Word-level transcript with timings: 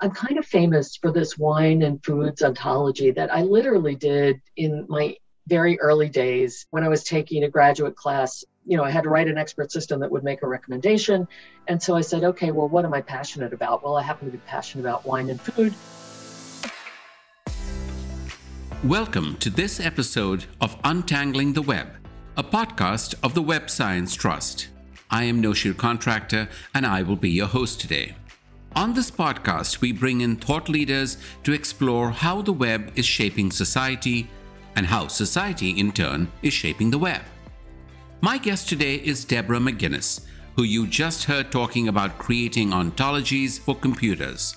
I'm 0.00 0.12
kind 0.12 0.38
of 0.38 0.46
famous 0.46 0.94
for 0.94 1.10
this 1.10 1.36
wine 1.36 1.82
and 1.82 2.00
foods 2.04 2.44
ontology 2.44 3.10
that 3.10 3.34
I 3.34 3.42
literally 3.42 3.96
did 3.96 4.40
in 4.56 4.86
my 4.88 5.16
very 5.48 5.80
early 5.80 6.08
days 6.08 6.66
when 6.70 6.84
I 6.84 6.88
was 6.88 7.02
taking 7.02 7.42
a 7.42 7.48
graduate 7.48 7.96
class. 7.96 8.44
You 8.64 8.76
know, 8.76 8.84
I 8.84 8.92
had 8.92 9.02
to 9.02 9.08
write 9.08 9.26
an 9.26 9.36
expert 9.36 9.72
system 9.72 9.98
that 9.98 10.08
would 10.12 10.22
make 10.22 10.44
a 10.44 10.46
recommendation. 10.46 11.26
And 11.66 11.82
so 11.82 11.96
I 11.96 12.02
said, 12.02 12.22
okay, 12.22 12.52
well, 12.52 12.68
what 12.68 12.84
am 12.84 12.94
I 12.94 13.00
passionate 13.00 13.52
about? 13.52 13.82
Well, 13.82 13.96
I 13.96 14.02
happen 14.02 14.26
to 14.26 14.30
be 14.30 14.40
passionate 14.46 14.84
about 14.84 15.04
wine 15.04 15.30
and 15.30 15.40
food. 15.40 15.74
Welcome 18.84 19.36
to 19.38 19.50
this 19.50 19.80
episode 19.80 20.44
of 20.60 20.76
Untangling 20.84 21.54
the 21.54 21.62
Web, 21.62 21.88
a 22.36 22.44
podcast 22.44 23.16
of 23.20 23.34
the 23.34 23.42
Web 23.42 23.68
Science 23.68 24.14
Trust. 24.14 24.68
I 25.10 25.24
am 25.24 25.42
Noshir 25.42 25.76
Contractor, 25.76 26.48
and 26.72 26.86
I 26.86 27.02
will 27.02 27.16
be 27.16 27.30
your 27.30 27.48
host 27.48 27.80
today. 27.80 28.14
On 28.76 28.92
this 28.94 29.10
podcast, 29.10 29.80
we 29.80 29.92
bring 29.92 30.20
in 30.20 30.36
thought 30.36 30.68
leaders 30.68 31.16
to 31.42 31.52
explore 31.52 32.10
how 32.10 32.42
the 32.42 32.52
web 32.52 32.92
is 32.94 33.06
shaping 33.06 33.50
society 33.50 34.30
and 34.76 34.86
how 34.86 35.08
society, 35.08 35.70
in 35.70 35.90
turn, 35.90 36.30
is 36.42 36.52
shaping 36.52 36.90
the 36.90 36.98
web. 36.98 37.22
My 38.20 38.38
guest 38.38 38.68
today 38.68 38.96
is 38.96 39.24
Deborah 39.24 39.58
McGuinness, 39.58 40.26
who 40.54 40.62
you 40.62 40.86
just 40.86 41.24
heard 41.24 41.50
talking 41.50 41.88
about 41.88 42.18
creating 42.18 42.70
ontologies 42.70 43.58
for 43.58 43.74
computers. 43.74 44.56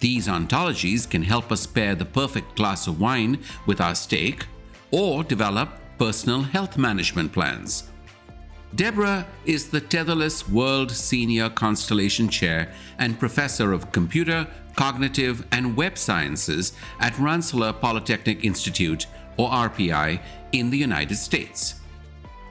These 0.00 0.28
ontologies 0.28 1.08
can 1.08 1.22
help 1.22 1.50
us 1.50 1.66
pair 1.66 1.94
the 1.94 2.04
perfect 2.04 2.56
glass 2.56 2.86
of 2.86 3.00
wine 3.00 3.38
with 3.64 3.80
our 3.80 3.94
steak 3.94 4.46
or 4.90 5.24
develop 5.24 5.70
personal 5.98 6.42
health 6.42 6.76
management 6.76 7.32
plans. 7.32 7.84
Deborah 8.76 9.26
is 9.46 9.70
the 9.70 9.80
Tetherless 9.80 10.46
World 10.50 10.90
Senior 10.90 11.48
Constellation 11.48 12.28
Chair 12.28 12.70
and 12.98 13.18
Professor 13.18 13.72
of 13.72 13.90
Computer, 13.90 14.46
Cognitive, 14.74 15.46
and 15.50 15.74
Web 15.74 15.96
Sciences 15.96 16.74
at 17.00 17.18
Rensselaer 17.18 17.72
Polytechnic 17.72 18.44
Institute, 18.44 19.06
or 19.38 19.48
RPI, 19.48 20.20
in 20.52 20.68
the 20.68 20.76
United 20.76 21.16
States. 21.16 21.80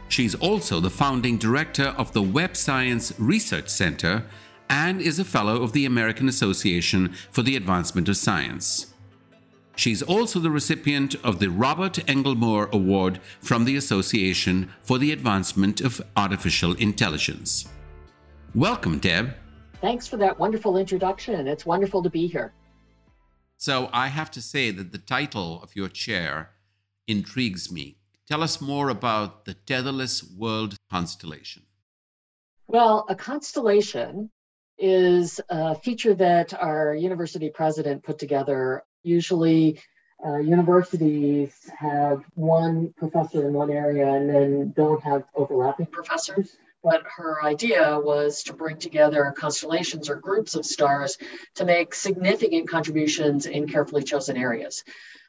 She's 0.10 0.34
also 0.34 0.80
the 0.80 0.90
founding 0.90 1.38
director 1.38 1.94
of 1.96 2.12
the 2.14 2.24
Web 2.24 2.58
Science 2.58 3.14
Research 3.20 3.70
Center 3.70 4.26
and 4.68 5.02
is 5.02 5.20
a 5.20 5.26
fellow 5.26 5.62
of 5.62 5.74
the 5.74 5.86
American 5.86 6.28
Association 6.28 7.14
for 7.30 7.44
the 7.44 7.56
Advancement 7.56 8.10
of 8.10 8.18
Science. 8.18 8.95
She's 9.76 10.02
also 10.02 10.40
the 10.40 10.50
recipient 10.50 11.16
of 11.24 11.40
the 11.40 11.50
Robert 11.50 12.00
Engelmore 12.10 12.70
Award 12.72 13.20
from 13.42 13.66
the 13.66 13.76
Association 13.76 14.72
for 14.82 14.98
the 14.98 15.12
Advancement 15.12 15.82
of 15.82 16.02
Artificial 16.16 16.74
Intelligence. 16.76 17.68
Welcome, 18.54 19.00
Deb. 19.00 19.36
Thanks 19.82 20.08
for 20.08 20.18
that 20.18 20.40
wonderful 20.40 20.78
introduction. 20.78 21.48
It's 21.48 21.66
wonderful 21.66 22.02
to 22.04 22.10
be 22.10 22.28
here. 22.28 22.54
So, 23.58 23.90
I 23.92 24.08
have 24.08 24.32
to 24.32 24.42
say 24.42 24.72
that 24.72 24.92
the 24.92 24.98
title 24.98 25.62
of 25.62 25.76
your 25.76 25.90
chair 25.90 26.52
intrigues 27.08 27.72
me. 27.72 27.98
Tell 28.28 28.42
us 28.42 28.62
more 28.62 28.90
about 28.90 29.46
the 29.46 29.54
Tetherless 29.54 30.24
World 30.38 30.76
Constellation. 30.90 31.64
Well, 32.68 33.06
a 33.10 33.16
constellation 33.16 34.32
is 34.78 35.40
a 35.50 35.76
feature 35.76 36.16
that 36.16 36.54
our 36.54 36.96
university 36.96 37.50
president 37.50 38.04
put 38.04 38.18
together 38.18 38.84
Usually, 39.06 39.80
uh, 40.26 40.38
universities 40.38 41.70
have 41.78 42.24
one 42.34 42.92
professor 42.98 43.48
in 43.48 43.54
one 43.54 43.70
area 43.70 44.08
and 44.08 44.28
then 44.28 44.74
don't 44.76 45.02
have 45.04 45.26
overlapping 45.36 45.86
professors. 45.86 46.58
But 46.84 47.04
her 47.16 47.44
idea 47.44 48.00
was 48.00 48.42
to 48.44 48.54
bring 48.54 48.78
together 48.78 49.34
constellations 49.38 50.10
or 50.10 50.16
groups 50.16 50.56
of 50.56 50.66
stars 50.66 51.18
to 51.56 51.66
make 51.66 51.94
significant 51.94 52.68
contributions 52.68 53.46
in 53.46 53.68
carefully 53.68 54.04
chosen 54.04 54.38
areas. 54.38 54.84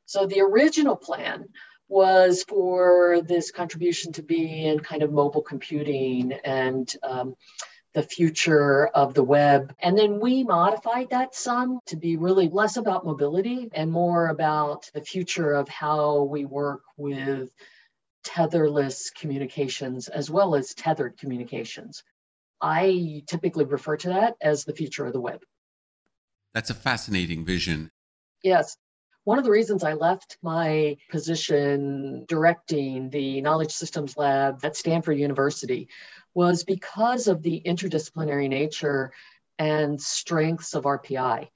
So 0.06 0.26
the 0.26 0.40
original 0.40 0.96
plan 0.96 1.46
was 1.88 2.42
for 2.44 3.20
this 3.22 3.50
contribution 3.50 4.12
to 4.12 4.22
be 4.22 4.66
in 4.66 4.80
kind 4.80 5.02
of 5.02 5.12
mobile 5.12 5.42
computing 5.42 6.32
and 6.44 6.92
um, 7.02 7.36
the 7.96 8.02
future 8.02 8.88
of 8.88 9.14
the 9.14 9.24
web. 9.24 9.74
And 9.80 9.96
then 9.96 10.20
we 10.20 10.44
modified 10.44 11.08
that 11.10 11.34
some 11.34 11.80
to 11.86 11.96
be 11.96 12.18
really 12.18 12.50
less 12.50 12.76
about 12.76 13.06
mobility 13.06 13.70
and 13.72 13.90
more 13.90 14.28
about 14.28 14.90
the 14.92 15.00
future 15.00 15.54
of 15.54 15.66
how 15.70 16.24
we 16.24 16.44
work 16.44 16.82
with 16.98 17.48
tetherless 18.22 19.10
communications 19.18 20.08
as 20.08 20.30
well 20.30 20.54
as 20.54 20.74
tethered 20.74 21.16
communications. 21.16 22.04
I 22.60 23.22
typically 23.26 23.64
refer 23.64 23.96
to 23.96 24.08
that 24.10 24.34
as 24.42 24.66
the 24.66 24.74
future 24.74 25.06
of 25.06 25.14
the 25.14 25.20
web. 25.20 25.40
That's 26.52 26.68
a 26.68 26.74
fascinating 26.74 27.46
vision. 27.46 27.90
Yes. 28.42 28.76
One 29.24 29.38
of 29.38 29.44
the 29.44 29.50
reasons 29.50 29.82
I 29.82 29.94
left 29.94 30.36
my 30.42 30.98
position 31.10 32.26
directing 32.28 33.08
the 33.08 33.40
Knowledge 33.40 33.72
Systems 33.72 34.18
Lab 34.18 34.62
at 34.62 34.76
Stanford 34.76 35.18
University 35.18 35.88
was 36.36 36.64
because 36.64 37.28
of 37.28 37.42
the 37.42 37.62
interdisciplinary 37.64 38.46
nature 38.46 39.10
and 39.58 39.98
strengths 39.98 40.74
of 40.74 40.84
RPI. 40.84 41.48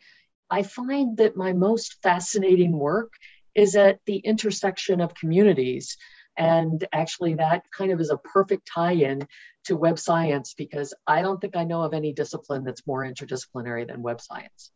I 0.49 0.63
find 0.63 1.19
that 1.19 1.37
my 1.37 1.53
most 1.53 1.99
fascinating 2.03 2.73
work 2.73 3.13
is 3.55 3.77
at 3.77 4.01
the 4.07 4.17
intersection 4.17 5.03
of 5.03 5.15
communities. 5.15 5.99
And 6.39 6.83
actually, 6.95 7.35
that 7.35 7.65
kind 7.77 7.93
of 7.93 8.01
is 8.01 8.11
a 8.11 8.17
perfect 8.17 8.71
tie 8.75 8.93
in 8.93 9.29
to 9.65 9.77
web 9.77 9.99
science 9.99 10.55
because 10.57 10.95
I 11.07 11.21
don't 11.21 11.39
think 11.43 11.57
I 11.57 11.65
know 11.65 11.83
of 11.83 11.93
any 11.93 12.15
discipline 12.15 12.65
that's 12.65 12.87
more 12.87 13.05
interdisciplinary 13.05 13.87
than 13.87 14.01
web 14.01 14.23
science. 14.23 14.71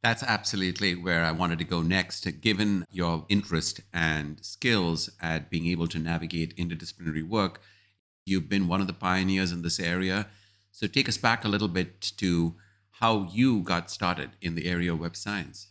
That's 0.00 0.22
absolutely 0.22 0.94
where 0.94 1.24
I 1.24 1.32
wanted 1.32 1.58
to 1.58 1.64
go 1.64 1.82
next. 1.82 2.24
Given 2.40 2.84
your 2.88 3.26
interest 3.28 3.80
and 3.92 4.38
skills 4.44 5.10
at 5.20 5.50
being 5.50 5.66
able 5.66 5.88
to 5.88 5.98
navigate 5.98 6.56
interdisciplinary 6.56 7.28
work, 7.28 7.60
You've 8.28 8.48
been 8.48 8.68
one 8.68 8.80
of 8.80 8.86
the 8.86 8.92
pioneers 8.92 9.52
in 9.52 9.62
this 9.62 9.80
area. 9.80 10.28
So 10.70 10.86
take 10.86 11.08
us 11.08 11.16
back 11.16 11.44
a 11.44 11.48
little 11.48 11.68
bit 11.68 12.00
to 12.18 12.54
how 12.90 13.28
you 13.32 13.62
got 13.62 13.90
started 13.90 14.30
in 14.42 14.54
the 14.54 14.66
area 14.66 14.92
of 14.92 15.00
web 15.00 15.16
science. 15.16 15.68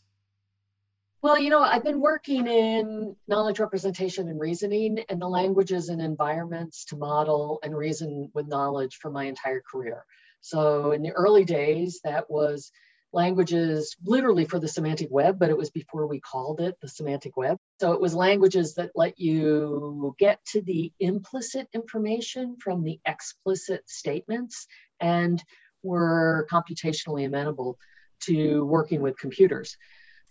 Well, 1.21 1.39
you 1.39 1.49
know, 1.49 1.61
I've 1.61 1.83
been 1.83 1.99
working 1.99 2.47
in 2.47 3.15
knowledge 3.27 3.59
representation 3.59 4.27
and 4.27 4.39
reasoning 4.39 5.03
and 5.09 5.21
the 5.21 5.27
languages 5.27 5.89
and 5.89 6.01
environments 6.01 6.85
to 6.85 6.95
model 6.95 7.59
and 7.63 7.75
reason 7.75 8.31
with 8.33 8.47
knowledge 8.47 8.97
for 8.97 9.11
my 9.11 9.25
entire 9.25 9.61
career. 9.61 10.05
So 10.41 10.91
in 10.91 11.01
the 11.01 11.11
early 11.11 11.43
days, 11.43 11.99
that 12.03 12.29
was 12.29 12.71
languages 13.13 13.95
literally 14.03 14.45
for 14.45 14.59
the 14.59 14.67
semantic 14.67 15.07
web, 15.09 15.39
but 15.39 15.49
it 15.49 15.57
was 15.57 15.69
before 15.69 16.07
we 16.07 16.19
called 16.19 16.59
it 16.59 16.75
the 16.81 16.87
semantic 16.87 17.37
web. 17.37 17.57
So 17.79 17.93
it 17.93 18.01
was 18.01 18.13
languages 18.13 18.75
that 18.75 18.91
let 18.95 19.19
you 19.19 20.15
get 20.19 20.43
to 20.51 20.61
the 20.61 20.91
implicit 20.99 21.67
information 21.73 22.57
from 22.61 22.83
the 22.83 22.99
explicit 23.05 23.89
statements 23.89 24.67
and 24.99 25.43
were 25.83 26.47
computationally 26.51 27.25
amenable 27.25 27.77
to 28.21 28.65
working 28.65 29.01
with 29.01 29.17
computers. 29.17 29.77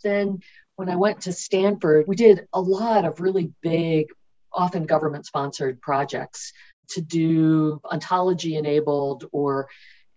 Then 0.03 0.41
when 0.77 0.91
I 0.91 0.97
went 0.97 1.23
to 1.23 1.33
Stanford, 1.33 2.07
we 2.07 2.17
did 2.17 2.47
a 2.53 2.61
lot 2.61 3.05
of 3.05 3.21
really 3.21 3.53
big, 3.63 4.09
often 4.53 4.85
government 4.85 5.25
sponsored 5.25 5.81
projects 5.81 6.53
to 6.91 7.01
do 7.01 7.81
ontology 7.85 8.57
enabled 8.57 9.25
or 9.33 9.69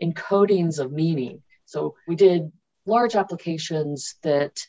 encodings 0.04 0.80
of 0.80 0.92
meaning 0.92 1.42
so 1.70 1.94
we 2.08 2.16
did 2.16 2.52
large 2.88 3.16
applications 3.16 4.16
that 4.24 4.60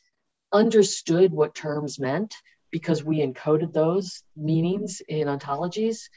understood 0.53 1.33
what 1.33 1.55
terms 1.55 1.99
meant 1.99 2.35
because 2.71 3.03
we 3.03 3.21
encoded 3.21 3.73
those 3.73 4.23
meanings 4.37 5.01
in 5.09 5.27
ontologies. 5.27 6.11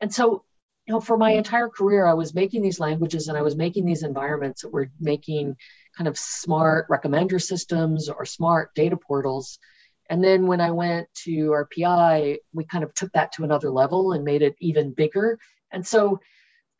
And 0.00 0.12
so, 0.12 0.44
you 0.86 0.94
know, 0.94 1.00
for 1.00 1.18
my 1.18 1.32
entire 1.32 1.68
career, 1.68 2.06
I 2.06 2.14
was 2.14 2.34
making 2.34 2.62
these 2.62 2.80
languages 2.80 3.28
and 3.28 3.36
I 3.36 3.42
was 3.42 3.54
making 3.54 3.84
these 3.84 4.02
environments 4.02 4.62
that 4.62 4.72
were 4.72 4.90
making 4.98 5.56
kind 5.94 6.08
of 6.08 6.18
smart 6.18 6.88
recommender 6.88 7.40
systems 7.40 8.08
or 8.08 8.24
smart 8.24 8.74
data 8.74 8.96
portals. 8.96 9.58
And 10.08 10.24
then 10.24 10.46
when 10.46 10.62
I 10.62 10.70
went 10.70 11.08
to 11.24 11.50
RPI, 11.50 12.38
we 12.54 12.64
kind 12.64 12.82
of 12.82 12.94
took 12.94 13.12
that 13.12 13.32
to 13.32 13.44
another 13.44 13.70
level 13.70 14.12
and 14.12 14.24
made 14.24 14.40
it 14.40 14.56
even 14.58 14.94
bigger. 14.94 15.38
And 15.70 15.86
so 15.86 16.20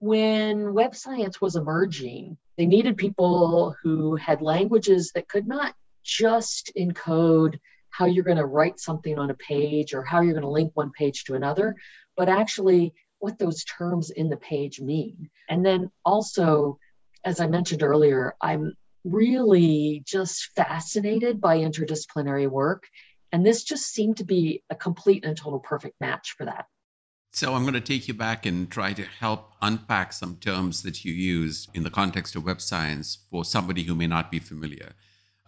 when 0.05 0.75
web 0.75 0.95
science 0.95 1.41
was 1.41 1.57
emerging, 1.57 2.37
they 2.59 2.67
needed 2.67 2.99
people 2.99 3.75
who 3.83 4.17
had 4.17 4.43
languages 4.43 5.13
that 5.15 5.27
could 5.29 5.49
not 5.49 5.75
just 6.03 6.71
encode 6.79 7.59
how 7.89 8.05
you're 8.05 8.23
going 8.23 8.37
to 8.37 8.45
write 8.45 8.79
something 8.79 9.19
on 9.19 9.31
a 9.31 9.35
page 9.35 9.95
or 9.95 10.03
how 10.03 10.21
you're 10.21 10.35
going 10.35 10.43
to 10.43 10.51
link 10.51 10.71
one 10.75 10.93
page 10.93 11.25
to 11.25 11.33
another, 11.33 11.75
but 12.19 12.29
actually 12.29 12.93
what 13.21 13.39
those 13.39 13.65
terms 13.65 14.11
in 14.11 14.29
the 14.29 14.37
page 14.37 14.79
mean. 14.79 15.31
And 15.49 15.65
then 15.65 15.91
also, 16.05 16.79
as 17.25 17.41
I 17.41 17.47
mentioned 17.47 17.83
earlier, 17.83 18.35
I'm 18.43 18.75
really 19.05 20.03
just 20.07 20.51
fascinated 20.55 21.41
by 21.41 21.61
interdisciplinary 21.61 22.51
work. 22.51 22.85
And 23.33 23.45
this 23.45 23.65
just 23.65 23.87
seemed 23.87 24.19
to 24.19 24.25
be 24.25 24.63
a 24.69 24.75
complete 24.75 25.25
and 25.25 25.35
total 25.35 25.61
perfect 25.61 25.99
match 25.99 26.35
for 26.37 26.45
that. 26.45 26.67
So 27.35 27.55
I'm 27.55 27.63
going 27.63 27.75
to 27.75 27.81
take 27.81 28.07
you 28.07 28.15
back 28.15 28.47
and 28.47 28.71
try 28.71 28.93
to 28.93 29.03
help 29.03 29.55
unpack 29.61 30.13
some 30.13 30.37
terms 30.37 30.85
that 30.85 31.05
you 31.05 31.13
use 31.13 31.67
in 31.75 31.83
the 31.83 31.91
context 31.91 32.37
of 32.37 32.45
web 32.45 32.61
science 32.61 33.19
for 33.29 33.45
somebody 33.45 33.83
who 33.83 33.97
may 33.97 34.07
not 34.07 34.31
be 34.31 34.39
familiar. 34.39 34.93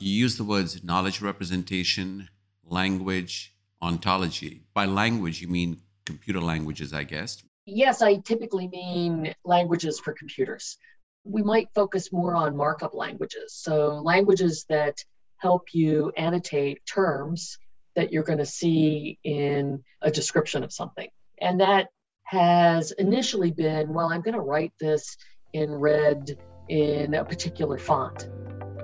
You 0.01 0.11
use 0.11 0.37
the 0.37 0.43
words 0.43 0.83
knowledge 0.83 1.23
representation, 1.23 2.29
language, 2.65 3.55
ontology. 3.81 4.65
By 4.75 4.87
language, 4.87 5.41
you 5.41 5.47
mean 5.47 5.81
computer 6.05 6.41
languages, 6.41 6.93
I 6.93 7.05
guess. 7.05 7.45
Yes, 7.67 8.03
I 8.03 8.17
typically 8.17 8.67
mean 8.67 9.33
languages 9.45 10.01
for 10.01 10.13
computers. 10.13 10.79
We 11.23 11.45
might 11.45 11.69
focus 11.73 12.13
more 12.13 12.35
on 12.35 12.57
markup 12.57 12.95
languages. 12.95 13.55
So, 13.55 14.01
languages 14.03 14.67
that 14.69 15.05
help 15.37 15.73
you 15.73 16.11
annotate 16.17 16.85
terms 16.85 17.59
that 17.95 18.11
you're 18.11 18.25
going 18.25 18.41
to 18.41 18.47
see 18.47 19.21
in 19.23 19.85
a 20.03 20.11
description 20.11 20.65
of 20.65 20.73
something. 20.73 21.09
And 21.41 21.61
that 21.61 21.89
has 22.25 22.93
initially 22.93 23.51
been 23.51 23.93
well, 23.93 24.13
I'm 24.13 24.21
going 24.21 24.35
to 24.35 24.41
write 24.41 24.73
this 24.81 25.17
in 25.53 25.71
red 25.71 26.37
in 26.69 27.15
a 27.15 27.25
particular 27.25 27.79
font. 27.79 28.29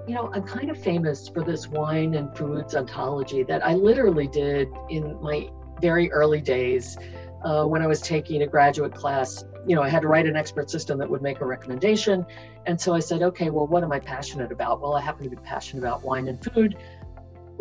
You 0.06 0.14
know, 0.14 0.30
I'm 0.32 0.42
kind 0.42 0.70
of 0.70 0.82
famous 0.82 1.28
for 1.28 1.44
this 1.44 1.68
wine 1.68 2.14
and 2.14 2.36
foods 2.36 2.74
ontology 2.74 3.42
that 3.44 3.64
I 3.64 3.74
literally 3.74 4.26
did 4.26 4.68
in 4.88 5.20
my 5.22 5.48
very 5.80 6.10
early 6.12 6.40
days 6.40 6.96
uh, 7.44 7.64
when 7.64 7.82
I 7.82 7.86
was 7.86 8.00
taking 8.00 8.42
a 8.42 8.46
graduate 8.46 8.94
class. 8.94 9.44
You 9.66 9.76
know, 9.76 9.82
I 9.82 9.88
had 9.88 10.02
to 10.02 10.08
write 10.08 10.26
an 10.26 10.36
expert 10.36 10.70
system 10.70 10.98
that 10.98 11.08
would 11.08 11.22
make 11.22 11.40
a 11.40 11.44
recommendation. 11.44 12.26
And 12.66 12.80
so 12.80 12.94
I 12.94 13.00
said, 13.00 13.22
okay, 13.22 13.50
well, 13.50 13.66
what 13.66 13.82
am 13.84 13.92
I 13.92 14.00
passionate 14.00 14.50
about? 14.50 14.80
Well, 14.80 14.94
I 14.94 15.00
happen 15.00 15.24
to 15.24 15.30
be 15.30 15.36
passionate 15.36 15.82
about 15.82 16.02
wine 16.02 16.28
and 16.28 16.42
food. 16.42 16.76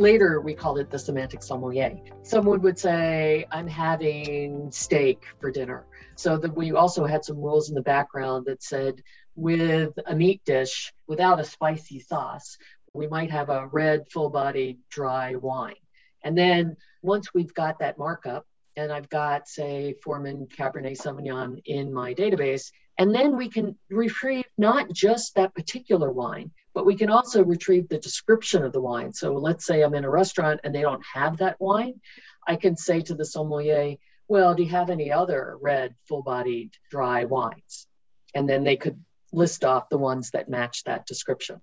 Later, 0.01 0.42
we 0.42 0.56
called 0.56 0.80
it 0.80 0.89
the 0.89 0.98
semantic 0.98 1.44
sommelier. 1.44 1.95
Someone 2.24 2.59
would 2.63 2.80
say, 2.80 3.45
I'm 3.51 3.68
having 3.68 4.71
steak 4.71 5.25
for 5.39 5.51
dinner. 5.51 5.86
So 6.15 6.38
that 6.38 6.57
we 6.57 6.71
also 6.71 7.06
had 7.06 7.24
some 7.24 7.38
rules 7.38 7.69
in 7.69 7.75
the 7.75 7.83
background 7.83 8.48
that 8.48 8.63
said, 8.63 9.03
with 9.36 9.94
a 10.07 10.15
meat 10.15 10.42
dish 10.44 10.92
without 11.06 11.39
a 11.39 11.44
spicy 11.44 12.00
sauce, 12.00 12.57
we 12.94 13.06
might 13.09 13.30
have 13.30 13.50
a 13.50 13.68
red, 13.68 14.09
full 14.12 14.31
bodied, 14.31 14.80
dry 14.89 15.36
wine. 15.36 15.75
And 16.24 16.36
then 16.36 16.77
once 17.03 17.31
we've 17.36 17.53
got 17.53 17.77
that 17.77 18.00
markup, 18.00 18.48
and 18.75 18.92
I've 18.92 19.09
got, 19.09 19.48
say, 19.48 19.94
Forman 20.03 20.48
Cabernet 20.48 20.98
Sauvignon 20.98 21.62
in 21.65 21.94
my 21.94 22.15
database, 22.15 22.71
and 22.97 23.13
then 23.13 23.38
we 23.38 23.49
can 23.49 23.77
retrieve 23.89 24.45
not 24.57 24.91
just 24.91 25.35
that 25.35 25.55
particular 25.55 26.11
wine, 26.11 26.51
but 26.73 26.85
we 26.85 26.95
can 26.95 27.09
also 27.09 27.43
retrieve 27.43 27.89
the 27.89 27.97
description 27.97 28.63
of 28.63 28.73
the 28.73 28.81
wine. 28.81 29.13
So 29.13 29.33
let's 29.33 29.65
say 29.65 29.81
I'm 29.81 29.95
in 29.95 30.05
a 30.05 30.09
restaurant 30.09 30.61
and 30.63 30.73
they 30.73 30.81
don't 30.81 31.03
have 31.13 31.38
that 31.38 31.59
wine. 31.59 31.99
I 32.47 32.55
can 32.55 32.75
say 32.77 33.01
to 33.01 33.15
the 33.15 33.25
sommelier, 33.25 33.95
well, 34.27 34.53
do 34.53 34.63
you 34.63 34.69
have 34.69 34.89
any 34.89 35.11
other 35.11 35.57
red, 35.61 35.95
full 36.07 36.23
bodied, 36.23 36.71
dry 36.89 37.25
wines? 37.25 37.88
And 38.33 38.47
then 38.47 38.63
they 38.63 38.77
could 38.77 39.03
list 39.33 39.65
off 39.65 39.89
the 39.89 39.97
ones 39.97 40.31
that 40.31 40.49
match 40.49 40.83
that 40.85 41.05
description. 41.05 41.61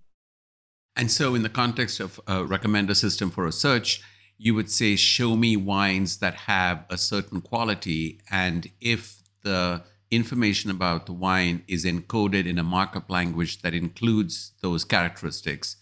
And 0.94 1.10
so, 1.10 1.34
in 1.34 1.42
the 1.42 1.48
context 1.48 2.00
of 2.00 2.18
a 2.26 2.38
recommender 2.38 2.96
system 2.96 3.30
for 3.30 3.46
a 3.46 3.52
search, 3.52 4.02
you 4.36 4.54
would 4.54 4.70
say, 4.70 4.96
show 4.96 5.36
me 5.36 5.56
wines 5.56 6.18
that 6.18 6.34
have 6.34 6.84
a 6.90 6.98
certain 6.98 7.40
quality. 7.40 8.20
And 8.30 8.68
if 8.80 9.22
the 9.42 9.82
information 10.10 10.70
about 10.70 11.06
the 11.06 11.12
wine 11.12 11.64
is 11.68 11.84
encoded 11.84 12.46
in 12.46 12.58
a 12.58 12.62
markup 12.62 13.10
language 13.10 13.62
that 13.62 13.74
includes 13.74 14.52
those 14.62 14.84
characteristics, 14.84 15.76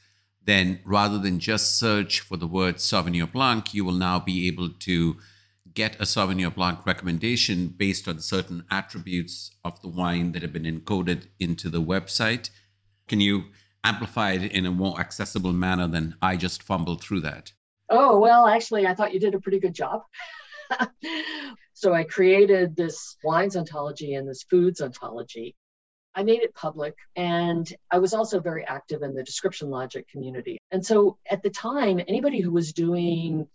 then 0.44 0.80
rather 0.84 1.18
than 1.18 1.38
just 1.38 1.78
search 1.78 2.20
for 2.20 2.36
the 2.36 2.46
word 2.46 2.76
Sauvignon 2.76 3.30
Blanc, 3.32 3.74
you 3.74 3.84
will 3.84 3.92
now 3.92 4.18
be 4.18 4.46
able 4.46 4.70
to 4.70 5.16
get 5.74 5.96
a 5.96 6.04
Sauvignon 6.04 6.54
Blanc 6.54 6.84
recommendation 6.86 7.68
based 7.68 8.08
on 8.08 8.20
certain 8.20 8.64
attributes 8.70 9.50
of 9.64 9.80
the 9.82 9.88
wine 9.88 10.32
that 10.32 10.42
have 10.42 10.52
been 10.52 10.64
encoded 10.64 11.26
into 11.38 11.68
the 11.68 11.82
website. 11.82 12.50
Can 13.08 13.20
you 13.20 13.44
amplify 13.84 14.32
it 14.32 14.52
in 14.52 14.66
a 14.66 14.70
more 14.70 14.98
accessible 14.98 15.52
manner 15.52 15.86
than 15.86 16.16
I 16.20 16.36
just 16.36 16.62
fumbled 16.62 17.02
through 17.02 17.20
that? 17.20 17.52
Oh, 17.88 18.18
well, 18.18 18.46
actually, 18.46 18.86
I 18.86 18.94
thought 18.94 19.14
you 19.14 19.20
did 19.20 19.34
a 19.34 19.40
pretty 19.40 19.60
good 19.60 19.74
job. 19.74 20.02
so 21.72 21.92
I 21.92 22.04
created 22.04 22.76
this 22.76 23.16
wines 23.24 23.56
ontology 23.56 24.14
and 24.14 24.28
this 24.28 24.44
foods 24.44 24.80
ontology. 24.80 25.54
I 26.14 26.22
made 26.22 26.40
it 26.40 26.54
public 26.54 26.94
and 27.14 27.70
I 27.90 27.98
was 27.98 28.14
also 28.14 28.40
very 28.40 28.64
active 28.64 29.02
in 29.02 29.14
the 29.14 29.22
description 29.22 29.68
logic 29.68 30.08
community. 30.08 30.58
And 30.70 30.84
so 30.84 31.18
at 31.30 31.42
the 31.42 31.50
time, 31.50 32.00
anybody 32.08 32.40
who 32.40 32.52
was 32.52 32.72
doing 32.72 33.46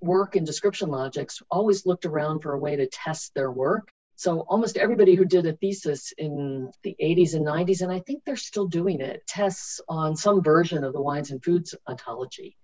work 0.00 0.36
in 0.36 0.44
description 0.44 0.90
logics 0.90 1.42
always 1.50 1.86
looked 1.86 2.06
around 2.06 2.40
for 2.40 2.52
a 2.52 2.58
way 2.58 2.76
to 2.76 2.86
test 2.88 3.34
their 3.34 3.50
work. 3.50 3.90
So 4.16 4.40
almost 4.40 4.76
everybody 4.76 5.14
who 5.14 5.24
did 5.24 5.46
a 5.46 5.52
thesis 5.52 6.12
in 6.18 6.72
the 6.82 6.96
80s 7.00 7.34
and 7.34 7.46
90s, 7.46 7.82
and 7.82 7.92
I 7.92 8.00
think 8.00 8.24
they're 8.24 8.34
still 8.34 8.66
doing 8.66 9.00
it, 9.00 9.24
tests 9.28 9.80
on 9.88 10.16
some 10.16 10.42
version 10.42 10.82
of 10.82 10.92
the 10.92 11.00
wines 11.00 11.30
and 11.30 11.42
foods 11.42 11.74
ontology. 11.86 12.56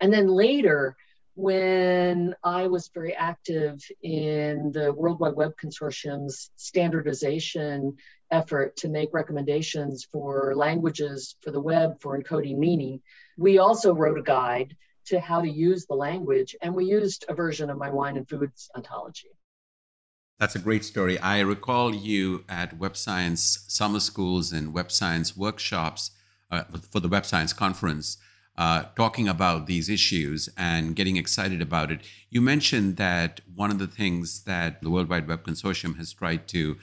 And 0.00 0.12
then 0.12 0.26
later, 0.26 0.96
when 1.36 2.34
I 2.42 2.66
was 2.66 2.88
very 2.88 3.14
active 3.14 3.78
in 4.02 4.72
the 4.72 4.90
World 4.92 5.20
Wide 5.20 5.36
Web 5.36 5.52
Consortium's 5.62 6.50
standardization 6.56 7.96
effort 8.30 8.74
to 8.78 8.88
make 8.88 9.10
recommendations 9.12 10.08
for 10.10 10.54
languages 10.56 11.36
for 11.42 11.50
the 11.50 11.60
web 11.60 12.00
for 12.00 12.18
encoding 12.18 12.56
meaning, 12.56 13.02
we 13.36 13.58
also 13.58 13.94
wrote 13.94 14.18
a 14.18 14.22
guide 14.22 14.74
to 15.04 15.20
how 15.20 15.42
to 15.42 15.48
use 15.48 15.84
the 15.84 15.94
language. 15.94 16.56
And 16.62 16.74
we 16.74 16.86
used 16.86 17.26
a 17.28 17.34
version 17.34 17.68
of 17.68 17.76
my 17.76 17.90
wine 17.90 18.16
and 18.16 18.26
foods 18.26 18.70
ontology. 18.74 19.28
That's 20.40 20.56
a 20.56 20.58
great 20.58 20.84
story. 20.86 21.18
I 21.18 21.40
recall 21.40 21.94
you 21.94 22.44
at 22.48 22.78
Web 22.78 22.96
Science 22.96 23.64
summer 23.68 24.00
schools 24.00 24.52
and 24.52 24.72
Web 24.72 24.90
Science 24.90 25.36
workshops 25.36 26.12
uh, 26.50 26.64
for 26.90 27.00
the 27.00 27.08
Web 27.08 27.26
Science 27.26 27.52
conference, 27.52 28.16
uh, 28.56 28.84
talking 28.96 29.28
about 29.28 29.66
these 29.66 29.88
issues 29.88 30.48
and 30.56 30.96
getting 30.96 31.16
excited 31.16 31.60
about 31.60 31.90
it. 31.90 32.00
You 32.30 32.40
mentioned 32.40 32.96
that 32.96 33.40
one 33.54 33.70
of 33.70 33.78
the 33.78 33.86
things 33.86 34.44
that 34.44 34.82
the 34.82 34.90
World 34.90 35.08
Wide 35.08 35.28
Web 35.28 35.44
Consortium 35.44 35.96
has 35.96 36.12
tried 36.12 36.48
to 36.48 36.76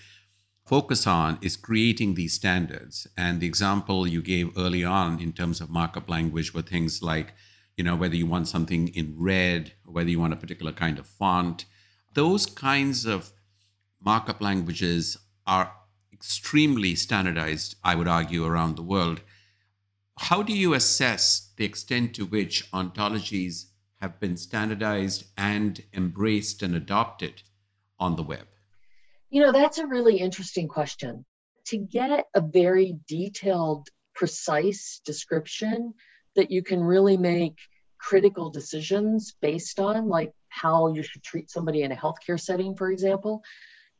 focus 0.66 1.06
on 1.08 1.40
is 1.42 1.58
creating 1.58 2.14
these 2.14 2.34
standards. 2.34 3.08
And 3.18 3.40
the 3.40 3.48
example 3.48 4.08
you 4.08 4.22
gave 4.22 4.58
early 4.58 4.84
on 4.84 5.20
in 5.20 5.34
terms 5.34 5.62
of 5.62 5.70
markup 5.70 6.10
language 6.10 6.54
were 6.54 6.62
things 6.62 7.02
like 7.02 7.34
you 7.78 7.84
know, 7.84 7.96
whether 7.96 8.16
you 8.16 8.26
want 8.26 8.48
something 8.48 8.90
in 8.90 9.16
red, 9.18 9.74
or 9.86 9.94
whether 9.94 10.10
you 10.10 10.20
want 10.20 10.34
a 10.34 10.38
particular 10.38 10.72
kind 10.72 11.00
of 11.00 11.08
font. 11.08 11.66
Those 12.14 12.46
kinds 12.46 13.06
of 13.06 13.32
markup 14.04 14.42
languages 14.42 15.18
are 15.48 15.74
extremely 16.12 16.96
standardized, 16.96 17.76
I 17.84 17.96
would 17.96 18.08
argue, 18.08 18.46
around 18.46 18.76
the 18.76 18.84
world. 18.84 19.22
How 20.18 20.44
do 20.44 20.54
you 20.54 20.74
assess 20.74 21.52
the 21.58 21.66
extent 21.66 22.14
to 22.16 22.26
which 22.26 22.70
ontologies 22.72 23.66
have 24.02 24.20
been 24.20 24.38
standardized 24.38 25.26
and 25.38 25.82
embraced 25.94 26.62
and 26.62 26.76
adopted 26.76 27.42
on 28.00 28.16
the 28.16 28.24
web? 28.24 28.48
You 29.30 29.42
know, 29.42 29.52
that's 29.52 29.80
a 29.80 29.88
really 29.88 30.18
interesting 30.18 30.68
question. 30.68 31.26
To 31.68 31.78
get 31.78 32.26
a 32.36 32.42
very 32.42 32.98
detailed, 33.08 33.90
precise 34.14 35.02
description, 35.04 35.94
that 36.36 36.52
you 36.52 36.62
can 36.62 36.82
really 36.82 37.18
make 37.18 37.58
critical 37.98 38.50
decisions 38.50 39.34
based 39.42 39.80
on, 39.80 40.08
like 40.08 40.34
how 40.50 40.94
you 40.94 41.02
should 41.02 41.24
treat 41.24 41.50
somebody 41.50 41.82
in 41.82 41.92
a 41.92 41.96
healthcare 41.96 42.40
setting, 42.40 42.76
for 42.76 42.92
example, 42.92 43.42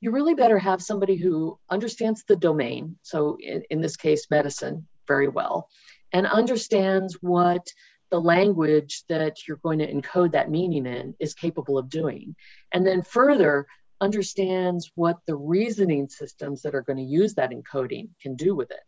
you 0.02 0.12
really 0.12 0.36
better 0.36 0.60
have 0.60 0.82
somebody 0.82 1.16
who 1.16 1.58
understands 1.70 2.24
the 2.28 2.36
domain. 2.36 2.98
So, 3.02 3.38
in, 3.40 3.64
in 3.70 3.82
this 3.82 3.96
case, 3.96 4.28
medicine 4.30 4.86
very 5.08 5.30
well, 5.30 5.70
and 6.14 6.26
understands 6.28 7.18
what 7.22 7.68
the 8.12 8.22
language 8.22 9.04
that 9.10 9.48
you're 9.48 9.58
going 9.58 9.80
to 9.80 9.92
encode 9.92 10.32
that 10.32 10.52
meaning 10.52 10.86
in 10.86 11.16
is 11.20 11.34
capable 11.34 11.78
of 11.78 11.90
doing. 11.90 12.36
And 12.72 12.86
then 12.86 13.02
further, 13.02 13.66
understands 14.04 14.92
what 14.96 15.18
the 15.28 15.36
reasoning 15.36 16.10
systems 16.10 16.62
that 16.62 16.76
are 16.76 16.82
going 16.82 16.98
to 16.98 17.04
use 17.04 17.34
that 17.36 17.52
encoding 17.52 18.10
can 18.22 18.36
do 18.36 18.54
with 18.54 18.70
it. 18.70 18.82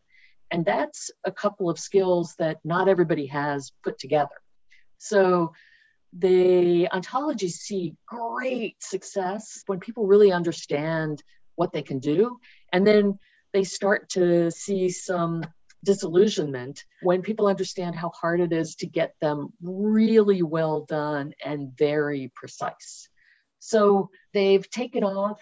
And 0.51 0.65
that's 0.65 1.10
a 1.24 1.32
couple 1.32 1.70
of 1.70 1.79
skills 1.79 2.36
that 2.38 2.58
not 2.63 2.89
everybody 2.89 3.25
has 3.27 3.72
put 3.84 3.98
together. 3.98 4.36
So 4.98 5.53
the 6.12 6.88
ontologies 6.94 7.53
see 7.53 7.96
great 8.05 8.75
success 8.82 9.63
when 9.67 9.79
people 9.79 10.05
really 10.05 10.32
understand 10.32 11.24
what 11.55 11.72
they 11.72 11.82
can 11.82 12.00
do. 12.00 12.38
And 12.74 12.86
then 12.86 13.17
they 13.53 13.63
start 13.63 14.10
to 14.10 14.51
see 14.51 14.89
some 14.89 15.46
disillusionment 15.86 16.84
when 17.01 17.22
people 17.22 17.48
understand 17.48 17.96
how 17.96 18.10
hard 18.10 18.42
it 18.42 18.51
is 18.51 18.75
to 18.75 18.88
get 18.88 19.15
them 19.22 19.54
really 19.62 20.44
well 20.44 20.82
done 20.86 21.34
and 21.44 21.72
very 21.77 22.32
precise. 22.36 23.08
So 23.60 24.10
they've 24.34 24.70
taken 24.70 25.04
off 25.04 25.39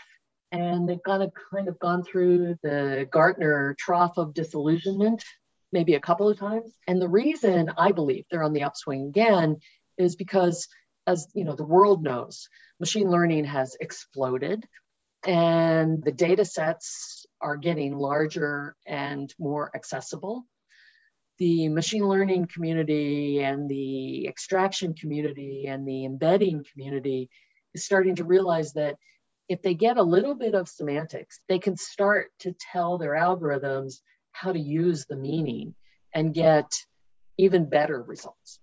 and 0.51 0.87
they've 0.87 1.01
kind 1.03 1.23
of 1.23 1.31
kind 1.51 1.67
of 1.67 1.79
gone 1.79 2.03
through 2.03 2.57
the 2.61 3.07
Gartner 3.09 3.75
trough 3.79 4.17
of 4.17 4.35
disillusionment 4.35 5.23
maybe 5.73 5.95
a 5.95 5.99
couple 5.99 6.29
of 6.29 6.37
times. 6.37 6.71
And 6.87 7.01
the 7.01 7.09
reason 7.09 7.71
I 7.77 7.91
believe 7.91 8.25
they're 8.29 8.43
on 8.43 8.53
the 8.53 8.63
upswing 8.63 9.07
again 9.07 9.57
is 9.97 10.15
because 10.15 10.67
as 11.05 11.27
you 11.33 11.43
know 11.43 11.55
the 11.55 11.65
world 11.65 12.03
knows, 12.03 12.47
machine 12.79 13.09
learning 13.09 13.45
has 13.45 13.75
exploded 13.81 14.65
and 15.25 16.03
the 16.03 16.11
data 16.11 16.45
sets 16.45 17.25
are 17.41 17.57
getting 17.57 17.97
larger 17.97 18.75
and 18.85 19.33
more 19.39 19.71
accessible. 19.75 20.45
the 21.39 21.67
machine 21.67 22.07
learning 22.07 22.45
community 22.45 23.41
and 23.41 23.67
the 23.67 24.27
extraction 24.27 24.93
community 24.93 25.65
and 25.67 25.87
the 25.87 26.05
embedding 26.05 26.63
community 26.71 27.27
is 27.73 27.83
starting 27.83 28.15
to 28.15 28.23
realize 28.23 28.73
that 28.73 28.95
if 29.49 29.61
they 29.61 29.73
get 29.73 29.97
a 29.97 30.03
little 30.03 30.35
bit 30.35 30.53
of 30.55 30.69
semantics, 30.69 31.39
they 31.49 31.59
can 31.59 31.75
start 31.75 32.31
to 32.39 32.55
tell 32.71 32.97
their 32.97 33.13
algorithms 33.13 33.95
how 34.31 34.51
to 34.51 34.59
use 34.59 35.05
the 35.05 35.15
meaning 35.15 35.75
and 36.13 36.33
get 36.33 36.71
even 37.37 37.67
better 37.67 38.01
results. 38.01 38.59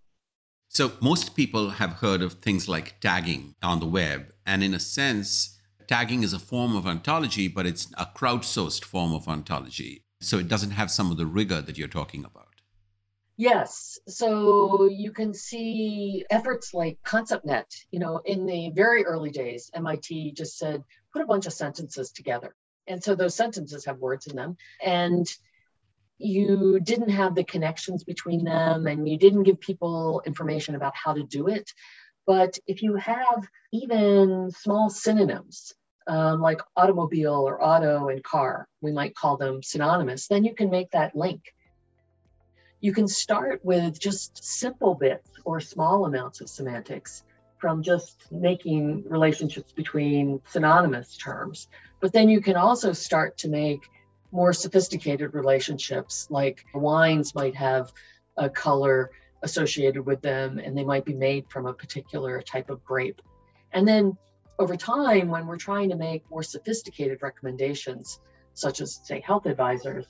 So, 0.69 0.93
most 1.01 1.35
people 1.35 1.71
have 1.71 1.95
heard 1.95 2.23
of 2.23 2.35
things 2.35 2.69
like 2.69 3.01
tagging 3.01 3.57
on 3.63 3.81
the 3.81 3.87
web. 3.87 4.33
And 4.47 4.63
in 4.63 4.73
a 4.73 4.81
sense, 4.81 5.59
tagging 5.91 6.23
is 6.23 6.33
a 6.33 6.39
form 6.39 6.77
of 6.77 6.87
ontology, 6.87 7.49
but 7.49 7.67
it's 7.67 7.89
a 7.99 8.07
crowdsourced 8.17 8.85
form 8.85 9.13
of 9.13 9.27
ontology. 9.27 10.05
So, 10.21 10.39
it 10.39 10.47
doesn't 10.47 10.71
have 10.71 10.91
some 10.91 11.11
of 11.11 11.17
the 11.17 11.27
rigor 11.27 11.61
that 11.61 11.77
you're 11.77 11.89
talking 11.89 12.25
about. 12.25 12.47
Yes. 13.37 13.99
So 14.07 14.85
you 14.85 15.13
can 15.13 15.33
see 15.33 16.27
efforts 16.31 16.75
like 16.75 16.99
ConceptNet. 17.07 17.65
You 17.91 17.99
know, 17.99 18.21
in 18.27 18.45
the 18.45 18.71
very 18.75 19.03
early 19.03 19.31
days, 19.31 19.71
MIT 19.73 20.33
just 20.33 20.59
said, 20.59 20.85
put 21.11 21.23
a 21.23 21.27
bunch 21.27 21.47
of 21.47 21.55
sentences 21.55 22.13
together. 22.13 22.55
And 22.87 23.03
so 23.03 23.15
those 23.15 23.35
sentences 23.35 23.87
have 23.87 23.97
words 23.97 24.27
in 24.27 24.37
them. 24.37 24.59
And 24.85 25.27
you 26.19 26.81
didn't 26.81 27.09
have 27.09 27.35
the 27.35 27.45
connections 27.45 28.05
between 28.05 28.45
them 28.45 28.87
and 28.87 29.09
you 29.09 29.17
didn't 29.17 29.45
give 29.45 29.59
people 29.59 30.23
information 30.27 30.75
about 30.75 30.95
how 30.95 31.15
to 31.15 31.23
do 31.23 31.49
it. 31.49 31.73
But 32.27 32.59
if 32.67 32.83
you 32.83 32.97
have 32.97 33.49
even 33.73 34.51
small 34.51 34.91
synonyms, 34.91 35.73
um, 36.07 36.41
like 36.41 36.61
automobile 36.77 37.45
or 37.47 37.63
auto 37.63 38.09
and 38.09 38.23
car, 38.23 38.67
we 38.81 38.93
might 38.93 39.15
call 39.15 39.37
them 39.37 39.63
synonymous, 39.63 40.29
then 40.29 40.45
you 40.45 40.55
can 40.55 40.71
make 40.71 40.91
that 40.91 41.15
link 41.15 41.43
you 42.81 42.93
can 42.93 43.07
start 43.07 43.61
with 43.63 44.01
just 44.01 44.43
simple 44.43 44.95
bits 44.95 45.31
or 45.45 45.61
small 45.61 46.07
amounts 46.07 46.41
of 46.41 46.49
semantics 46.49 47.25
from 47.59 47.83
just 47.83 48.25
making 48.33 49.05
relationships 49.07 49.73
between 49.73 50.41
synonymous 50.47 51.17
terms. 51.17 51.69
But 52.01 52.13
then 52.13 52.31
you 52.31 52.41
can 52.41 52.57
also 52.57 52.93
start 52.93 53.37
to 53.39 53.49
make 53.49 53.81
more 54.33 54.55
sophisticated 54.55 55.35
relationships, 55.35 56.27
like 56.31 56.65
wines 56.73 57.35
might 57.35 57.55
have 57.55 57.93
a 58.39 58.49
color 58.49 59.11
associated 59.43 60.07
with 60.07 60.23
them 60.23 60.59
and 60.59 60.77
they 60.77 60.85
might 60.85 61.05
be 61.05 61.15
made 61.15 61.45
from 61.51 61.67
a 61.67 61.75
particular 61.75 62.41
type 62.41 62.71
of 62.71 62.83
grape. 62.85 63.21
And 63.73 63.87
then 63.87 64.17
over 64.61 64.77
time, 64.77 65.29
when 65.29 65.47
we're 65.47 65.57
trying 65.57 65.89
to 65.89 65.97
make 65.97 66.23
more 66.31 66.43
sophisticated 66.43 67.19
recommendations, 67.23 68.21
such 68.53 68.83
as, 68.83 69.01
say, 69.05 69.21
health 69.21 69.47
advisors, 69.47 70.05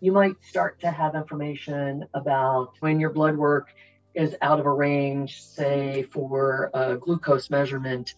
you 0.00 0.10
might 0.10 0.34
start 0.42 0.80
to 0.80 0.90
have 0.90 1.14
information 1.14 2.04
about 2.12 2.72
when 2.80 2.98
your 2.98 3.10
blood 3.10 3.36
work 3.36 3.68
is 4.16 4.34
out 4.42 4.58
of 4.58 4.66
a 4.66 4.72
range, 4.72 5.40
say 5.40 6.02
for 6.10 6.68
a 6.74 6.96
glucose 6.96 7.48
measurement, 7.48 8.14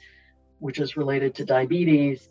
which 0.58 0.80
is 0.80 0.96
related 0.96 1.34
to 1.34 1.44
diabetes. 1.44 2.30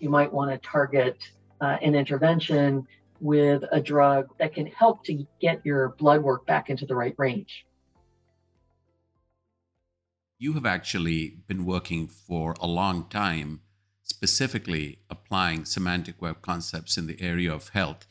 You 0.00 0.10
might 0.10 0.32
want 0.32 0.50
to 0.50 0.58
target 0.68 1.16
uh, 1.60 1.76
an 1.80 1.94
intervention 1.94 2.88
with 3.20 3.62
a 3.70 3.80
drug 3.80 4.26
that 4.40 4.52
can 4.52 4.66
help 4.66 5.04
to 5.04 5.24
get 5.40 5.64
your 5.64 5.90
blood 5.90 6.22
work 6.22 6.44
back 6.44 6.70
into 6.70 6.86
the 6.86 6.96
right 6.96 7.14
range. 7.18 7.66
You 10.42 10.54
have 10.54 10.64
actually 10.64 11.36
been 11.46 11.66
working 11.66 12.08
for 12.08 12.54
a 12.60 12.66
long 12.66 13.10
time, 13.10 13.60
specifically 14.02 15.00
applying 15.10 15.66
semantic 15.66 16.22
web 16.22 16.40
concepts 16.40 16.96
in 16.96 17.06
the 17.06 17.20
area 17.20 17.52
of 17.52 17.68
health. 17.68 18.06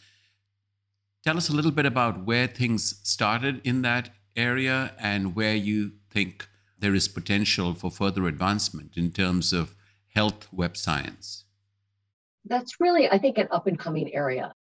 Tell 1.23 1.37
us 1.37 1.49
a 1.49 1.55
little 1.55 1.71
bit 1.71 1.87
about 1.87 2.27
where 2.27 2.45
things 2.45 2.99
started 3.01 3.61
in 3.63 3.81
that 3.81 4.11
area 4.35 4.93
and 4.99 5.35
where 5.35 5.55
you 5.55 5.93
think 6.11 6.47
there 6.77 6.93
is 6.93 7.07
potential 7.07 7.73
for 7.73 7.89
further 7.89 8.27
advancement 8.27 8.95
in 8.95 9.09
terms 9.09 9.51
of 9.51 9.73
health 10.13 10.47
web 10.53 10.77
science. 10.77 11.45
That's 12.45 12.79
really, 12.79 13.09
I 13.09 13.17
think, 13.17 13.39
an 13.39 13.47
up 13.49 13.65
and 13.65 13.79
coming 13.79 14.13
area. 14.13 14.53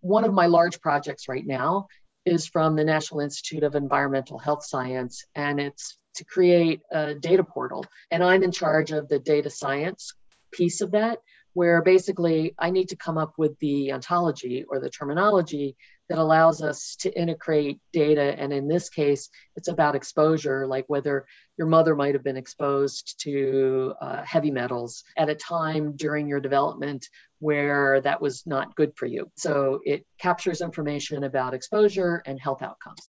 One 0.00 0.24
of 0.24 0.34
my 0.34 0.46
large 0.46 0.80
projects 0.80 1.28
right 1.28 1.46
now 1.46 1.86
is 2.26 2.46
from 2.46 2.76
the 2.76 2.84
National 2.84 3.20
Institute 3.20 3.62
of 3.62 3.74
Environmental 3.74 4.38
Health 4.38 4.64
Science, 4.66 5.24
and 5.34 5.60
it's 5.60 5.96
to 6.16 6.24
create 6.24 6.80
a 6.90 7.14
data 7.14 7.44
portal. 7.44 7.84
And 8.10 8.22
I'm 8.22 8.42
in 8.42 8.50
charge 8.50 8.90
of 8.90 9.08
the 9.08 9.18
data 9.18 9.48
science 9.48 10.12
piece 10.52 10.80
of 10.80 10.90
that, 10.90 11.20
where 11.52 11.82
basically 11.82 12.54
I 12.58 12.70
need 12.70 12.88
to 12.88 12.96
come 12.96 13.16
up 13.16 13.34
with 13.38 13.58
the 13.60 13.92
ontology 13.92 14.64
or 14.68 14.80
the 14.80 14.90
terminology 14.90 15.76
that 16.08 16.18
allows 16.18 16.62
us 16.62 16.96
to 17.00 17.18
integrate 17.18 17.80
data. 17.92 18.34
And 18.38 18.52
in 18.52 18.68
this 18.68 18.88
case, 18.88 19.28
it's 19.56 19.68
about 19.68 19.96
exposure, 19.96 20.66
like 20.66 20.84
whether 20.88 21.26
your 21.58 21.66
mother 21.66 21.96
might 21.96 22.14
have 22.14 22.24
been 22.24 22.36
exposed 22.36 23.20
to 23.22 23.94
uh, 24.00 24.22
heavy 24.22 24.50
metals 24.50 25.04
at 25.16 25.28
a 25.28 25.34
time 25.34 25.96
during 25.96 26.28
your 26.28 26.40
development 26.40 27.08
where 27.38 28.00
that 28.00 28.20
was 28.20 28.46
not 28.46 28.76
good 28.76 28.92
for 28.96 29.06
you. 29.06 29.30
So 29.36 29.80
it 29.84 30.06
captures 30.20 30.60
information 30.60 31.24
about 31.24 31.54
exposure 31.54 32.22
and 32.24 32.40
health 32.40 32.62
outcomes 32.62 33.08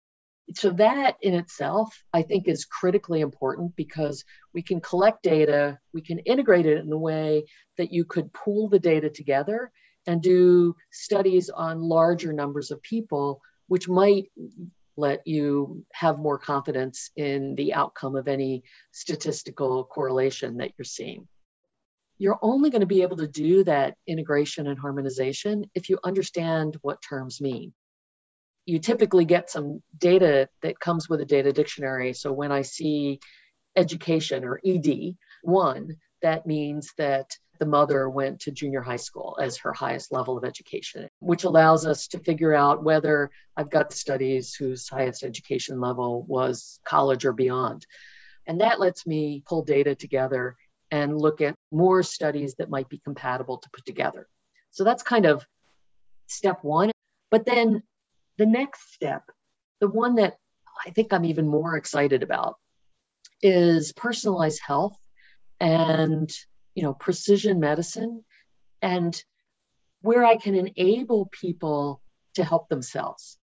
so 0.54 0.70
that 0.70 1.16
in 1.22 1.34
itself 1.34 2.02
i 2.12 2.22
think 2.22 2.48
is 2.48 2.64
critically 2.64 3.20
important 3.20 3.74
because 3.76 4.24
we 4.52 4.62
can 4.62 4.80
collect 4.80 5.22
data 5.22 5.78
we 5.94 6.02
can 6.02 6.18
integrate 6.20 6.66
it 6.66 6.78
in 6.78 6.92
a 6.92 6.98
way 6.98 7.44
that 7.78 7.92
you 7.92 8.04
could 8.04 8.32
pool 8.32 8.68
the 8.68 8.78
data 8.78 9.08
together 9.08 9.70
and 10.06 10.22
do 10.22 10.74
studies 10.90 11.50
on 11.50 11.80
larger 11.80 12.32
numbers 12.32 12.70
of 12.70 12.82
people 12.82 13.40
which 13.68 13.88
might 13.88 14.30
let 14.96 15.26
you 15.26 15.84
have 15.92 16.18
more 16.18 16.38
confidence 16.38 17.10
in 17.16 17.54
the 17.54 17.72
outcome 17.72 18.14
of 18.14 18.28
any 18.28 18.62
statistical 18.90 19.84
correlation 19.84 20.56
that 20.58 20.72
you're 20.76 20.84
seeing 20.84 21.26
you're 22.18 22.38
only 22.42 22.70
going 22.70 22.80
to 22.80 22.86
be 22.86 23.02
able 23.02 23.16
to 23.16 23.26
do 23.26 23.64
that 23.64 23.96
integration 24.06 24.66
and 24.66 24.78
harmonization 24.78 25.64
if 25.74 25.88
you 25.88 25.98
understand 26.04 26.76
what 26.82 27.02
terms 27.02 27.40
mean 27.40 27.72
you 28.66 28.78
typically 28.78 29.24
get 29.24 29.50
some 29.50 29.82
data 29.98 30.48
that 30.62 30.78
comes 30.78 31.08
with 31.08 31.20
a 31.20 31.24
data 31.24 31.52
dictionary. 31.52 32.12
So 32.12 32.32
when 32.32 32.52
I 32.52 32.62
see 32.62 33.20
education 33.76 34.44
or 34.44 34.60
ED, 34.64 35.16
one, 35.42 35.96
that 36.22 36.46
means 36.46 36.92
that 36.98 37.26
the 37.62 37.66
mother 37.66 38.10
went 38.10 38.40
to 38.40 38.50
junior 38.50 38.80
high 38.80 38.96
school 38.96 39.38
as 39.40 39.56
her 39.56 39.72
highest 39.72 40.10
level 40.10 40.36
of 40.36 40.42
education, 40.42 41.08
which 41.20 41.44
allows 41.44 41.86
us 41.86 42.08
to 42.08 42.18
figure 42.18 42.52
out 42.52 42.82
whether 42.82 43.30
I've 43.56 43.70
got 43.70 43.92
studies 43.92 44.52
whose 44.52 44.88
highest 44.88 45.22
education 45.22 45.80
level 45.80 46.24
was 46.24 46.80
college 46.84 47.24
or 47.24 47.32
beyond. 47.32 47.86
And 48.48 48.60
that 48.60 48.80
lets 48.80 49.06
me 49.06 49.44
pull 49.46 49.62
data 49.62 49.94
together 49.94 50.56
and 50.90 51.16
look 51.16 51.40
at 51.40 51.54
more 51.70 52.02
studies 52.02 52.56
that 52.56 52.68
might 52.68 52.88
be 52.88 52.98
compatible 52.98 53.58
to 53.58 53.70
put 53.72 53.86
together. 53.86 54.26
So 54.72 54.82
that's 54.82 55.04
kind 55.04 55.24
of 55.24 55.46
step 56.26 56.64
one. 56.64 56.90
But 57.30 57.46
then 57.46 57.84
the 58.38 58.46
next 58.46 58.92
step, 58.92 59.22
the 59.80 59.88
one 59.88 60.16
that 60.16 60.34
I 60.84 60.90
think 60.90 61.12
I'm 61.12 61.26
even 61.26 61.46
more 61.46 61.76
excited 61.76 62.24
about, 62.24 62.56
is 63.40 63.92
personalized 63.92 64.62
health 64.66 64.98
and 65.60 66.28
you 66.74 66.82
know 66.82 66.94
precision 66.94 67.60
medicine 67.60 68.24
and 68.80 69.22
where 70.00 70.24
I 70.24 70.36
can 70.36 70.54
enable 70.54 71.26
people 71.26 72.02
to 72.34 72.44
help 72.44 72.68
themselves. 72.68 73.38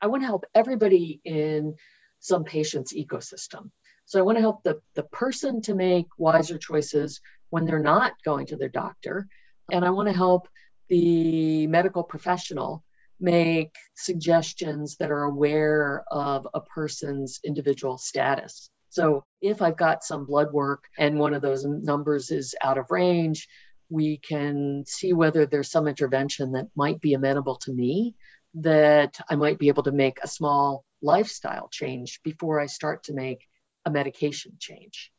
I 0.00 0.06
want 0.06 0.22
to 0.22 0.26
help 0.26 0.44
everybody 0.54 1.20
in 1.24 1.74
some 2.20 2.44
patient's 2.44 2.94
ecosystem. 2.94 3.70
So 4.04 4.20
I 4.20 4.22
want 4.22 4.36
to 4.38 4.42
help 4.42 4.62
the, 4.62 4.80
the 4.94 5.02
person 5.04 5.60
to 5.62 5.74
make 5.74 6.06
wiser 6.16 6.58
choices 6.58 7.20
when 7.50 7.64
they're 7.64 7.80
not 7.80 8.12
going 8.24 8.46
to 8.46 8.56
their 8.56 8.68
doctor. 8.68 9.26
And 9.72 9.84
I 9.84 9.90
want 9.90 10.08
to 10.08 10.14
help 10.14 10.48
the 10.88 11.66
medical 11.66 12.04
professional 12.04 12.84
make 13.18 13.74
suggestions 13.96 14.96
that 14.98 15.10
are 15.10 15.24
aware 15.24 16.04
of 16.10 16.46
a 16.54 16.60
person's 16.60 17.40
individual 17.44 17.98
status. 17.98 18.70
So 18.88 19.24
if 19.40 19.62
I've 19.62 19.76
got 19.76 20.04
some 20.04 20.24
blood 20.24 20.52
work 20.52 20.84
and 20.98 21.18
one 21.18 21.34
of 21.34 21.42
those 21.42 21.64
numbers 21.64 22.30
is 22.30 22.54
out 22.62 22.78
of 22.78 22.90
range, 22.90 23.48
we 23.88 24.18
can 24.18 24.84
see 24.86 25.12
whether 25.12 25.46
there's 25.46 25.70
some 25.70 25.86
intervention 25.86 26.52
that 26.52 26.68
might 26.74 27.00
be 27.00 27.14
amenable 27.14 27.56
to 27.56 27.72
me 27.72 28.14
that 28.54 29.18
I 29.28 29.36
might 29.36 29.58
be 29.58 29.68
able 29.68 29.82
to 29.84 29.92
make 29.92 30.18
a 30.22 30.28
small 30.28 30.84
lifestyle 31.02 31.68
change 31.70 32.20
before 32.24 32.58
I 32.58 32.66
start 32.66 33.04
to 33.04 33.12
make 33.12 33.46
a 33.84 33.90
medication 33.90 34.52
change. 34.58 35.12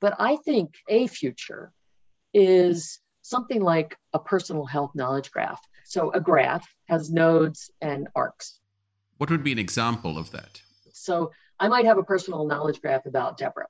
But 0.00 0.14
I 0.18 0.36
think 0.36 0.74
a 0.88 1.06
future 1.06 1.72
is 2.32 3.00
something 3.22 3.60
like 3.60 3.96
a 4.14 4.18
personal 4.18 4.64
health 4.64 4.92
knowledge 4.94 5.30
graph 5.30 5.60
so 5.88 6.12
a 6.12 6.20
graph 6.20 6.68
has 6.90 7.10
nodes 7.10 7.70
and 7.80 8.08
arcs. 8.14 8.60
What 9.16 9.30
would 9.30 9.42
be 9.42 9.52
an 9.52 9.58
example 9.58 10.18
of 10.18 10.30
that? 10.32 10.60
So 10.92 11.32
I 11.60 11.68
might 11.68 11.86
have 11.86 11.98
a 11.98 12.04
personal 12.04 12.46
knowledge 12.46 12.80
graph 12.80 13.06
about 13.06 13.36
Deborah. 13.36 13.66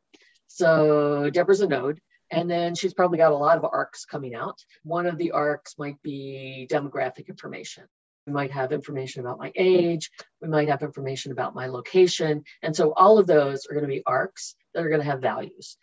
So 0.47 1.30
Deborah's 1.30 1.61
a 1.61 1.66
node, 1.66 2.00
and 2.30 2.50
then 2.50 2.75
she's 2.75 2.95
probably 2.95 3.18
got 3.18 3.33
a 3.33 3.37
lot 3.37 3.57
of 3.57 3.64
arcs 3.64 4.04
coming 4.04 4.35
out. 4.35 4.59
One 4.83 5.07
of 5.07 5.16
the 5.16 5.33
arcs 5.33 5.75
might 5.78 6.00
be 6.02 6.68
demographic 6.71 7.28
information. 7.28 7.85
We 8.26 8.35
might 8.35 8.50
have 8.50 8.73
information 8.73 9.23
about 9.23 9.38
my 9.38 9.52
age. 9.57 10.11
We 10.42 10.49
might 10.49 10.68
have 10.68 10.83
information 10.83 11.33
about 11.33 11.54
my 11.54 11.66
location. 11.66 12.45
And 12.62 12.76
so 12.76 12.92
all 12.92 13.18
of 13.18 13.26
those 13.26 13.66
are 13.66 13.73
going 13.73 13.87
to 13.87 13.95
be 13.95 14.02
arcs 14.04 14.54
that 14.75 14.85
are 14.85 14.90
going 14.90 15.00
to 15.00 15.07
have 15.07 15.23
values. 15.23 15.78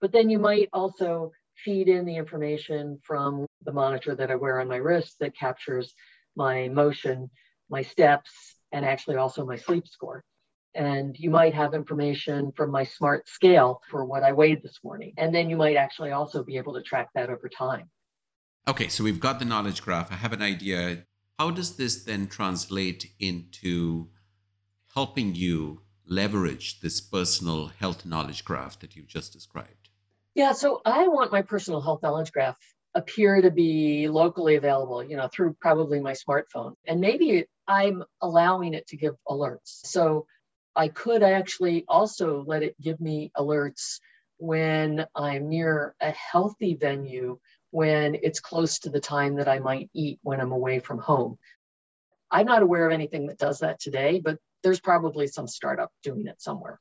But 0.00 0.12
then 0.12 0.30
you 0.30 0.38
might 0.38 0.70
also 0.72 1.32
feed 1.56 1.88
in 1.88 2.06
the 2.06 2.16
information 2.16 2.98
from 3.02 3.46
the 3.64 3.72
monitor 3.72 4.14
that 4.14 4.30
I 4.30 4.36
wear 4.36 4.60
on 4.60 4.68
my 4.68 4.76
wrist 4.76 5.16
that 5.20 5.36
captures 5.36 5.94
my 6.34 6.68
motion, 6.68 7.28
my 7.68 7.82
steps, 7.82 8.30
and 8.72 8.86
actually 8.86 9.16
also 9.16 9.44
my 9.44 9.56
sleep 9.56 9.86
score. 9.86 10.24
And 10.74 11.16
you 11.18 11.30
might 11.30 11.54
have 11.54 11.74
information 11.74 12.52
from 12.52 12.70
my 12.70 12.84
smart 12.84 13.28
scale 13.28 13.80
for 13.90 14.04
what 14.04 14.22
I 14.22 14.32
weighed 14.32 14.62
this 14.62 14.78
morning. 14.84 15.14
And 15.16 15.34
then 15.34 15.50
you 15.50 15.56
might 15.56 15.76
actually 15.76 16.12
also 16.12 16.44
be 16.44 16.56
able 16.56 16.74
to 16.74 16.82
track 16.82 17.08
that 17.14 17.28
over 17.28 17.48
time. 17.48 17.90
Okay, 18.68 18.88
so 18.88 19.02
we've 19.02 19.20
got 19.20 19.38
the 19.38 19.44
knowledge 19.44 19.82
graph. 19.82 20.12
I 20.12 20.16
have 20.16 20.32
an 20.32 20.42
idea. 20.42 21.04
How 21.38 21.50
does 21.50 21.76
this 21.76 22.04
then 22.04 22.28
translate 22.28 23.10
into 23.18 24.08
helping 24.94 25.34
you 25.34 25.82
leverage 26.06 26.80
this 26.80 27.00
personal 27.00 27.68
health 27.78 28.04
knowledge 28.04 28.44
graph 28.44 28.78
that 28.80 28.94
you've 28.94 29.08
just 29.08 29.32
described? 29.32 29.88
Yeah, 30.34 30.52
so 30.52 30.80
I 30.84 31.08
want 31.08 31.32
my 31.32 31.42
personal 31.42 31.80
health 31.80 32.02
knowledge 32.02 32.32
graph 32.32 32.56
appear 32.94 33.40
to 33.40 33.50
be 33.50 34.08
locally 34.08 34.56
available, 34.56 35.02
you 35.02 35.16
know, 35.16 35.28
through 35.32 35.56
probably 35.60 36.00
my 36.00 36.12
smartphone. 36.12 36.74
And 36.86 37.00
maybe 37.00 37.46
I'm 37.66 38.02
allowing 38.20 38.74
it 38.74 38.86
to 38.88 38.96
give 38.96 39.14
alerts. 39.28 39.86
So 39.86 40.26
I 40.76 40.88
could 40.88 41.22
actually 41.22 41.84
also 41.88 42.44
let 42.46 42.62
it 42.62 42.80
give 42.80 43.00
me 43.00 43.32
alerts 43.36 44.00
when 44.36 45.06
I'm 45.14 45.48
near 45.48 45.94
a 46.00 46.10
healthy 46.10 46.74
venue 46.74 47.38
when 47.70 48.16
it's 48.22 48.40
close 48.40 48.78
to 48.80 48.90
the 48.90 49.00
time 49.00 49.36
that 49.36 49.48
I 49.48 49.58
might 49.58 49.90
eat 49.94 50.18
when 50.22 50.40
I'm 50.40 50.52
away 50.52 50.78
from 50.78 50.98
home. 50.98 51.38
I'm 52.30 52.46
not 52.46 52.62
aware 52.62 52.86
of 52.86 52.92
anything 52.92 53.26
that 53.26 53.38
does 53.38 53.58
that 53.60 53.80
today, 53.80 54.20
but 54.24 54.38
there's 54.62 54.80
probably 54.80 55.26
some 55.26 55.46
startup 55.46 55.92
doing 56.02 56.26
it 56.26 56.40
somewhere. 56.40 56.80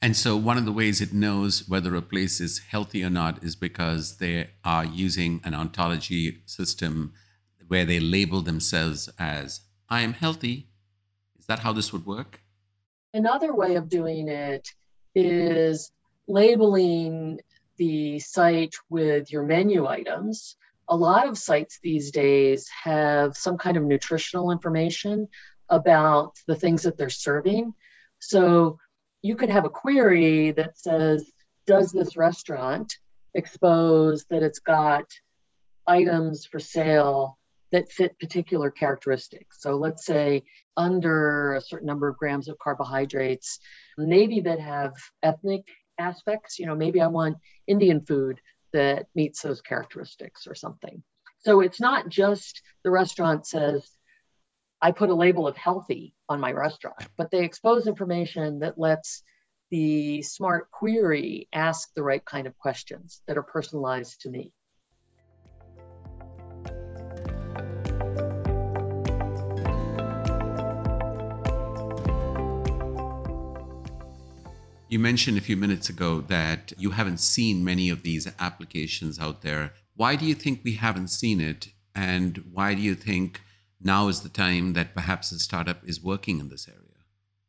And 0.00 0.16
so, 0.16 0.36
one 0.36 0.56
of 0.58 0.64
the 0.64 0.72
ways 0.72 1.00
it 1.00 1.12
knows 1.12 1.68
whether 1.68 1.94
a 1.96 2.02
place 2.02 2.40
is 2.40 2.60
healthy 2.60 3.02
or 3.02 3.10
not 3.10 3.42
is 3.42 3.56
because 3.56 4.18
they 4.18 4.50
are 4.64 4.84
using 4.84 5.40
an 5.42 5.54
ontology 5.54 6.42
system 6.46 7.12
where 7.66 7.84
they 7.84 7.98
label 7.98 8.40
themselves 8.40 9.10
as, 9.18 9.62
I 9.88 10.02
am 10.02 10.12
healthy. 10.12 10.68
Is 11.36 11.46
that 11.46 11.60
how 11.60 11.72
this 11.72 11.92
would 11.92 12.06
work? 12.06 12.42
Another 13.14 13.54
way 13.54 13.76
of 13.76 13.88
doing 13.88 14.28
it 14.28 14.68
is 15.14 15.90
labeling 16.26 17.40
the 17.78 18.18
site 18.18 18.74
with 18.90 19.32
your 19.32 19.44
menu 19.44 19.86
items. 19.86 20.56
A 20.88 20.96
lot 20.96 21.26
of 21.26 21.38
sites 21.38 21.78
these 21.82 22.10
days 22.10 22.68
have 22.82 23.36
some 23.36 23.56
kind 23.56 23.76
of 23.76 23.82
nutritional 23.82 24.50
information 24.50 25.28
about 25.68 26.36
the 26.46 26.54
things 26.54 26.82
that 26.82 26.96
they're 26.98 27.08
serving. 27.08 27.72
So 28.18 28.78
you 29.22 29.36
could 29.36 29.50
have 29.50 29.64
a 29.64 29.70
query 29.70 30.52
that 30.52 30.78
says, 30.78 31.30
does 31.66 31.92
this 31.92 32.16
restaurant 32.16 32.98
expose 33.34 34.24
that 34.30 34.42
it's 34.42 34.60
got 34.60 35.04
items 35.86 36.44
for 36.44 36.58
sale 36.58 37.37
that 37.72 37.90
fit 37.90 38.18
particular 38.18 38.70
characteristics? 38.70 39.58
So 39.60 39.76
let's 39.76 40.06
say 40.06 40.44
under 40.76 41.54
a 41.54 41.60
certain 41.60 41.86
number 41.86 42.08
of 42.08 42.16
grams 42.16 42.48
of 42.48 42.58
carbohydrates, 42.58 43.58
maybe 43.96 44.40
that 44.40 44.60
have 44.60 44.92
ethnic 45.22 45.62
aspects. 45.98 46.58
You 46.58 46.66
know, 46.66 46.74
maybe 46.74 47.00
I 47.00 47.08
want 47.08 47.38
Indian 47.66 48.04
food 48.04 48.40
that 48.72 49.06
meets 49.14 49.42
those 49.42 49.60
characteristics 49.60 50.46
or 50.46 50.54
something. 50.54 51.02
So 51.40 51.60
it's 51.60 51.80
not 51.80 52.08
just 52.08 52.62
the 52.84 52.90
restaurant 52.90 53.46
says, 53.46 53.88
I 54.80 54.92
put 54.92 55.10
a 55.10 55.14
label 55.14 55.46
of 55.46 55.56
healthy 55.56 56.14
on 56.28 56.40
my 56.40 56.52
restaurant, 56.52 57.08
but 57.16 57.30
they 57.30 57.44
expose 57.44 57.86
information 57.86 58.60
that 58.60 58.78
lets 58.78 59.22
the 59.70 60.22
smart 60.22 60.70
query 60.70 61.48
ask 61.52 61.88
the 61.94 62.02
right 62.02 62.24
kind 62.24 62.46
of 62.46 62.56
questions 62.58 63.22
that 63.26 63.36
are 63.36 63.42
personalized 63.42 64.22
to 64.22 64.30
me. 64.30 64.52
You 74.98 75.02
mentioned 75.04 75.38
a 75.38 75.40
few 75.40 75.56
minutes 75.56 75.88
ago 75.88 76.22
that 76.22 76.72
you 76.76 76.90
haven't 76.90 77.20
seen 77.20 77.64
many 77.64 77.88
of 77.88 78.02
these 78.02 78.26
applications 78.40 79.16
out 79.20 79.42
there. 79.42 79.74
Why 79.94 80.16
do 80.16 80.26
you 80.26 80.34
think 80.34 80.62
we 80.64 80.72
haven't 80.72 81.06
seen 81.06 81.40
it? 81.40 81.68
And 81.94 82.42
why 82.52 82.74
do 82.74 82.80
you 82.82 82.96
think 82.96 83.40
now 83.80 84.08
is 84.08 84.22
the 84.22 84.28
time 84.28 84.72
that 84.72 84.96
perhaps 84.96 85.30
a 85.30 85.38
startup 85.38 85.88
is 85.88 86.02
working 86.02 86.40
in 86.40 86.48
this 86.48 86.66
area? 86.66 87.04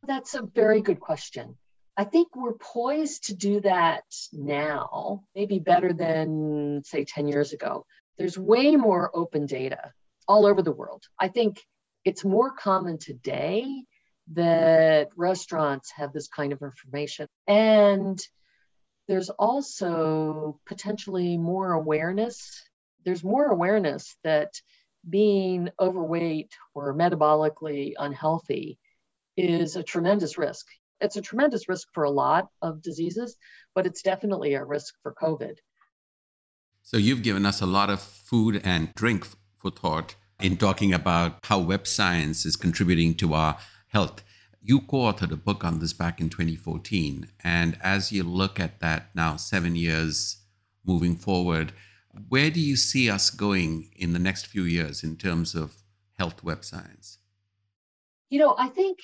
That's 0.06 0.36
a 0.36 0.44
very 0.44 0.84
good 0.84 1.00
question. 1.00 1.58
I 1.98 2.04
think 2.04 2.36
we're 2.36 2.54
poised 2.54 3.24
to 3.30 3.34
do 3.34 3.62
that 3.62 4.04
now, 4.32 5.24
maybe 5.34 5.58
better 5.58 5.92
than, 5.92 6.84
say, 6.86 7.04
10 7.04 7.28
years 7.28 7.52
ago. 7.52 7.88
There's 8.20 8.38
way 8.38 8.76
more 8.76 9.10
open 9.16 9.48
data 9.48 9.92
all 10.28 10.46
over 10.46 10.62
the 10.62 10.72
world. 10.72 11.06
I 11.18 11.30
think 11.30 11.66
it's 12.06 12.24
more 12.24 12.52
common 12.52 13.00
today 13.00 13.86
that 14.34 15.10
restaurants 15.16 15.92
have 15.92 16.14
this 16.14 16.28
kind 16.28 16.54
of 16.54 16.62
information. 16.62 17.28
And 17.48 18.20
there's 19.08 19.30
also 19.30 20.60
potentially 20.68 21.38
more 21.38 21.72
awareness. 21.72 22.64
There's 23.06 23.24
more 23.24 23.46
awareness 23.46 24.16
that 24.24 24.54
being 25.10 25.70
overweight 25.80 26.52
or 26.76 26.94
metabolically 26.94 27.94
unhealthy 27.98 28.78
is 29.36 29.76
a 29.76 29.84
tremendous 29.84 30.38
risk. 30.38 30.68
It's 31.02 31.16
a 31.16 31.22
tremendous 31.22 31.70
risk 31.70 31.88
for 31.94 32.04
a 32.04 32.12
lot 32.12 32.50
of 32.62 32.82
diseases, 32.82 33.38
but 33.74 33.86
it's 33.86 34.02
definitely 34.02 34.54
a 34.54 34.66
risk 34.66 34.94
for 35.02 35.16
COVID. 35.20 35.56
So, 36.84 36.98
you've 36.98 37.24
given 37.24 37.46
us 37.46 37.62
a 37.62 37.66
lot 37.66 37.90
of 37.90 38.02
food 38.02 38.62
and 38.64 38.94
drink 38.96 39.26
for 39.58 39.72
thought 39.72 40.16
in 40.42 40.58
talking 40.58 40.94
about 40.94 41.40
how 41.44 41.60
web 41.60 41.88
science 41.88 42.46
is 42.46 42.56
contributing 42.56 43.16
to 43.16 43.34
our 43.34 43.58
health. 43.90 44.24
You 44.62 44.82
co 44.82 44.98
authored 44.98 45.32
a 45.32 45.38
book 45.38 45.64
on 45.64 45.80
this 45.80 45.94
back 45.94 46.20
in 46.20 46.30
2014. 46.30 47.30
And 47.44 47.78
as 47.82 48.12
you 48.12 48.24
look 48.24 48.60
at 48.60 48.80
that 48.80 49.10
now, 49.16 49.36
seven 49.36 49.76
years 49.76 50.38
moving 50.86 51.16
forward, 51.16 51.74
where 52.28 52.50
do 52.50 52.60
you 52.60 52.76
see 52.76 53.10
us 53.10 53.30
going 53.30 53.92
in 53.96 54.14
the 54.14 54.20
next 54.20 54.48
few 54.48 54.64
years 54.64 55.04
in 55.04 55.16
terms 55.16 55.56
of 55.56 55.76
health 56.18 56.44
web 56.44 56.66
science? 56.66 57.20
You 58.30 58.40
know, 58.40 58.56
I 58.58 58.70
think 58.70 59.00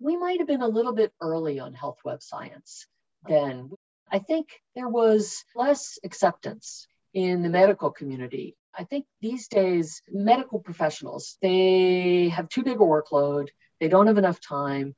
we 0.00 0.16
might 0.16 0.38
have 0.38 0.48
been 0.48 0.62
a 0.62 0.68
little 0.68 0.94
bit 0.94 1.12
early 1.20 1.58
on 1.58 1.74
health 1.74 1.98
web 2.04 2.22
science 2.22 2.86
then. 3.28 3.70
I 4.10 4.18
think 4.18 4.48
there 4.74 4.88
was 4.88 5.44
less 5.56 5.98
acceptance 6.04 6.86
in 7.14 7.42
the 7.42 7.48
medical 7.48 7.90
community. 7.90 8.56
I 8.76 8.84
think 8.84 9.06
these 9.20 9.48
days, 9.48 10.02
medical 10.10 10.58
professionals, 10.58 11.36
they 11.40 12.28
have 12.28 12.48
too 12.48 12.62
big 12.62 12.76
a 12.76 12.84
workload, 12.84 13.48
they 13.80 13.88
don't 13.88 14.06
have 14.06 14.18
enough 14.18 14.40
time. 14.40 14.94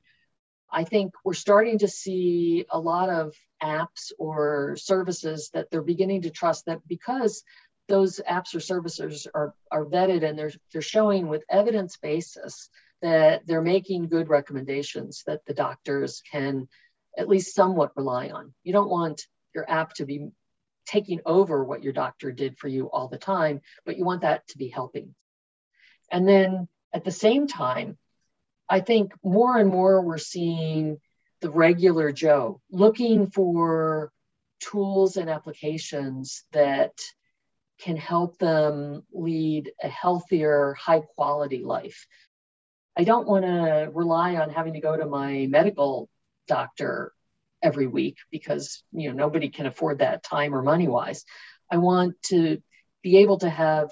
I 0.71 0.85
think 0.85 1.12
we're 1.25 1.35
starting 1.35 1.79
to 1.79 1.89
see 1.89 2.67
a 2.71 2.79
lot 2.79 3.09
of 3.09 3.35
apps 3.62 4.12
or 4.19 4.77
services 4.77 5.51
that 5.55 5.71
they're 5.71 5.83
beginning 5.83 6.23
to 6.23 6.31
trust 6.31 6.67
that 6.67 6.87
because 6.87 7.43
those 7.89 8.21
apps 8.29 8.55
or 8.55 8.61
services 8.61 9.27
are, 9.33 9.55
are 9.71 9.85
vetted 9.85 10.25
and 10.25 10.39
they're, 10.39 10.53
they're 10.73 10.83
showing 10.83 11.29
with 11.29 11.45
evidence 11.49 11.97
basis 11.97 12.69
that 13.01 13.47
they're 13.47 13.62
making 13.62 14.09
good 14.09 14.29
recommendations 14.29 15.23
that 15.27 15.45
the 15.47 15.55
doctors 15.55 16.23
can 16.31 16.69
at 17.17 17.29
least 17.29 17.55
somewhat 17.55 17.97
rely 17.97 18.29
on. 18.29 18.53
You 18.65 18.73
don't 18.73 18.91
want 18.91 19.27
your 19.55 19.71
app 19.71 19.95
to 19.95 20.05
be 20.05 20.29
taking 20.87 21.21
over 21.27 21.65
what 21.65 21.83
your 21.83 21.93
doctor 21.93 22.33
did 22.33 22.59
for 22.59 22.69
you 22.69 22.87
all 22.87 23.09
the 23.09 23.19
time, 23.19 23.61
but 23.85 23.97
you 23.97 24.05
want 24.05 24.23
that 24.23 24.47
to 24.49 24.59
be 24.59 24.69
helping. 24.69 25.15
And 26.11 26.29
then 26.29 26.69
at 26.93 27.05
the 27.05 27.11
same 27.11 27.47
time, 27.47 27.99
I 28.69 28.81
think 28.81 29.13
more 29.23 29.57
and 29.57 29.71
more 29.71 30.03
we're 30.03 30.19
seeing 30.19 30.99
the 31.41 31.51
regular 31.51 32.13
Joe 32.13 32.61
looking 32.71 33.29
for 33.29 34.11
tools 34.61 35.17
and 35.17 35.29
applications 35.31 36.45
that 36.53 36.93
can 37.79 37.97
help 37.97 38.39
them 38.39 39.03
lead 39.13 39.71
a 39.83 39.89
healthier, 39.89 40.75
high 40.75 41.03
quality 41.15 41.63
life. 41.63 42.07
I 42.97 43.05
don't 43.05 43.29
want 43.29 43.45
to 43.45 43.91
rely 43.93 44.37
on 44.37 44.51
having 44.51 44.73
to 44.73 44.81
go 44.81 44.97
to 44.97 45.07
my 45.07 45.47
medical 45.47 46.09
doctor 46.49 47.13
every 47.63 47.87
week 47.87 48.17
because 48.31 48.83
you 48.93 49.09
know 49.09 49.15
nobody 49.15 49.49
can 49.49 49.67
afford 49.67 49.99
that 49.99 50.23
time 50.23 50.55
or 50.55 50.63
money 50.63 50.89
wise. 50.89 51.25
I 51.71 51.77
want 51.77 52.15
to 52.27 52.63
be 53.03 53.19
able 53.19 53.39
to 53.39 53.51
have 53.51 53.91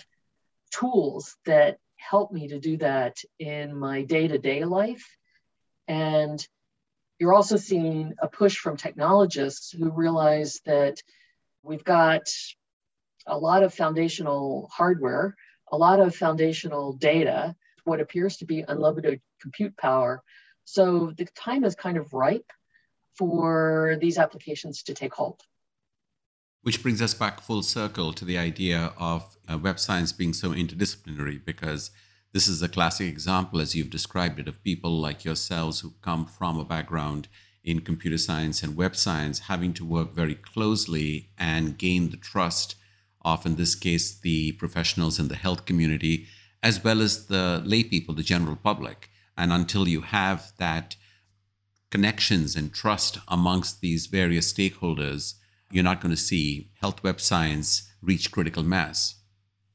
tools 0.71 1.37
that 1.45 1.79
help 2.11 2.33
me 2.33 2.49
to 2.49 2.59
do 2.59 2.77
that 2.77 3.17
in 3.39 3.77
my 3.77 4.03
day-to-day 4.03 4.65
life 4.65 5.17
and 5.89 6.47
you're 7.19 7.35
also 7.35 7.57
seeing 7.57 8.15
a 8.21 8.29
push 8.29 8.57
from 8.57 8.77
technologists 8.77 9.71
who 9.73 9.91
realize 9.91 10.61
that 10.67 11.01
we've 11.63 11.85
got 11.85 12.29
a 13.27 13.39
lot 13.39 13.63
of 13.63 13.73
foundational 13.73 14.69
hardware, 14.73 15.35
a 15.71 15.77
lot 15.77 16.01
of 16.01 16.15
foundational 16.15 16.93
data. 16.93 17.55
what 17.85 18.01
appears 18.01 18.39
to 18.39 18.47
be 18.47 18.65
unlimited 18.67 19.21
compute 19.43 19.77
power. 19.77 20.23
So 20.65 21.13
the 21.19 21.27
time 21.37 21.65
is 21.65 21.75
kind 21.75 21.99
of 21.99 22.15
ripe 22.15 22.51
for 23.19 23.99
these 24.01 24.17
applications 24.17 24.85
to 24.85 24.95
take 24.95 25.13
hold. 25.13 25.43
Which 26.65 26.83
brings 26.83 27.03
us 27.03 27.13
back 27.13 27.43
full 27.43 27.63
circle 27.63 28.15
to 28.15 28.25
the 28.25 28.39
idea 28.39 28.95
of 28.97 29.37
uh, 29.47 29.59
web 29.59 29.79
science 29.79 30.13
being 30.13 30.33
so 30.33 30.49
interdisciplinary, 30.49 31.45
because 31.45 31.91
this 32.33 32.49
is 32.49 32.63
a 32.63 32.71
classic 32.71 33.07
example, 33.07 33.61
as 33.61 33.75
you've 33.75 33.91
described 33.91 34.41
it, 34.41 34.49
of 34.49 34.65
people 34.65 34.99
like 34.99 35.27
yourselves 35.27 35.81
who 35.81 35.93
come 36.01 36.25
from 36.25 36.59
a 36.59 36.65
background 36.65 37.29
in 37.63 37.83
computer 37.83 38.17
science 38.17 38.63
and 38.63 38.77
web 38.77 38.97
science 38.97 39.41
having 39.41 39.75
to 39.75 39.85
work 39.85 40.15
very 40.15 40.35
closely 40.35 41.29
and 41.37 41.77
gain 41.77 42.09
the 42.09 42.17
trust 42.17 42.77
of, 43.21 43.45
in 43.45 43.57
this 43.57 43.75
case, 43.75 44.19
the 44.19 44.53
professionals 44.53 45.19
in 45.19 45.29
the 45.29 45.37
health 45.37 45.67
community, 45.67 46.27
as 46.63 46.83
well 46.83 47.03
as 47.03 47.27
the 47.27 47.61
lay 47.63 47.85
people, 47.85 48.15
the 48.15 48.23
general 48.23 48.57
public. 48.57 49.11
And 49.37 49.53
until 49.53 49.87
you 49.87 50.01
have 50.01 50.53
that 50.57 50.97
connections 51.91 52.57
and 52.57 52.73
trust 52.73 53.19
amongst 53.29 53.83
these 53.83 54.07
various 54.07 54.51
stakeholders, 54.51 55.35
you're 55.75 55.83
not 55.83 56.01
going 56.01 56.15
to 56.15 56.21
see 56.21 56.71
health 56.81 57.03
web 57.03 57.21
science 57.21 57.91
reach 58.01 58.31
critical 58.31 58.63
mass. 58.63 59.17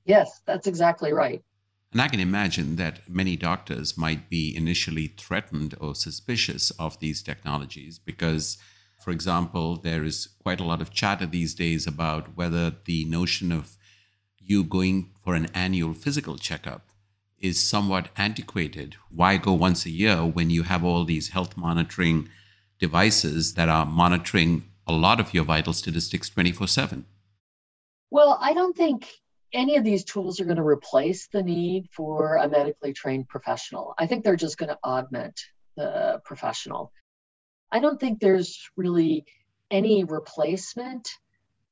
Yes, 0.06 0.42
that's 0.46 0.66
exactly 0.66 1.12
right. 1.12 1.44
And 1.92 2.02
I 2.02 2.08
can 2.08 2.22
imagine 2.22 2.78
that 2.78 3.10
many 3.10 3.36
doctors 3.36 3.98
might 3.98 4.30
be 4.30 4.56
initially 4.56 5.08
threatened 5.08 5.76
or 5.82 5.94
suspicious 5.96 6.72
of 6.72 7.00
these 7.00 7.22
technologies 7.22 8.00
because, 8.00 8.58
for 9.04 9.12
example, 9.12 9.76
there 9.76 10.04
is 10.04 10.30
quite 10.42 10.62
a 10.62 10.64
lot 10.64 10.82
of 10.82 10.92
chatter 10.92 11.26
these 11.26 11.54
days 11.54 11.86
about 11.86 12.38
whether 12.38 12.74
the 12.86 13.04
notion 13.06 13.52
of 13.52 13.76
you 14.40 14.64
going 14.64 15.10
for 15.22 15.36
an 15.36 15.48
annual 15.54 15.94
physical 15.94 16.38
checkup 16.38 16.90
is 17.40 17.62
somewhat 17.62 18.10
antiquated. 18.16 18.96
Why 19.10 19.38
go 19.38 19.54
once 19.54 19.86
a 19.86 19.90
year 19.90 20.26
when 20.26 20.50
you 20.50 20.64
have 20.64 20.84
all 20.84 21.04
these 21.04 21.30
health 21.30 21.58
monitoring 21.58 22.30
devices 22.80 23.56
that 23.56 23.68
are 23.68 23.86
monitoring 23.86 24.70
a 24.89 24.91
lot 24.91 25.19
of 25.19 25.34
your 25.34 25.43
vital 25.43 25.71
statistics 25.71 26.30
24 26.30 26.67
7? 26.67 27.06
Well, 28.12 28.38
I 28.41 28.54
don't 28.54 28.75
think 28.75 29.08
any 29.54 29.78
of 29.78 29.84
these 29.84 30.04
tools 30.04 30.39
are 30.39 30.45
going 30.45 30.58
to 30.58 30.63
replace 30.63 31.28
the 31.28 31.43
need 31.43 31.88
for 31.91 32.36
a 32.36 32.49
medically 32.49 32.93
trained 32.93 33.28
professional. 33.28 33.93
I 33.97 34.08
think 34.08 34.23
they're 34.23 34.36
just 34.36 34.58
going 34.58 34.69
to 34.69 34.80
augment 34.84 35.39
the 35.78 36.21
professional. 36.25 36.91
I 37.71 37.80
don't 37.80 37.99
think 37.99 38.19
there's 38.19 38.69
really 38.75 39.25
any 39.71 40.04
replacement 40.04 41.08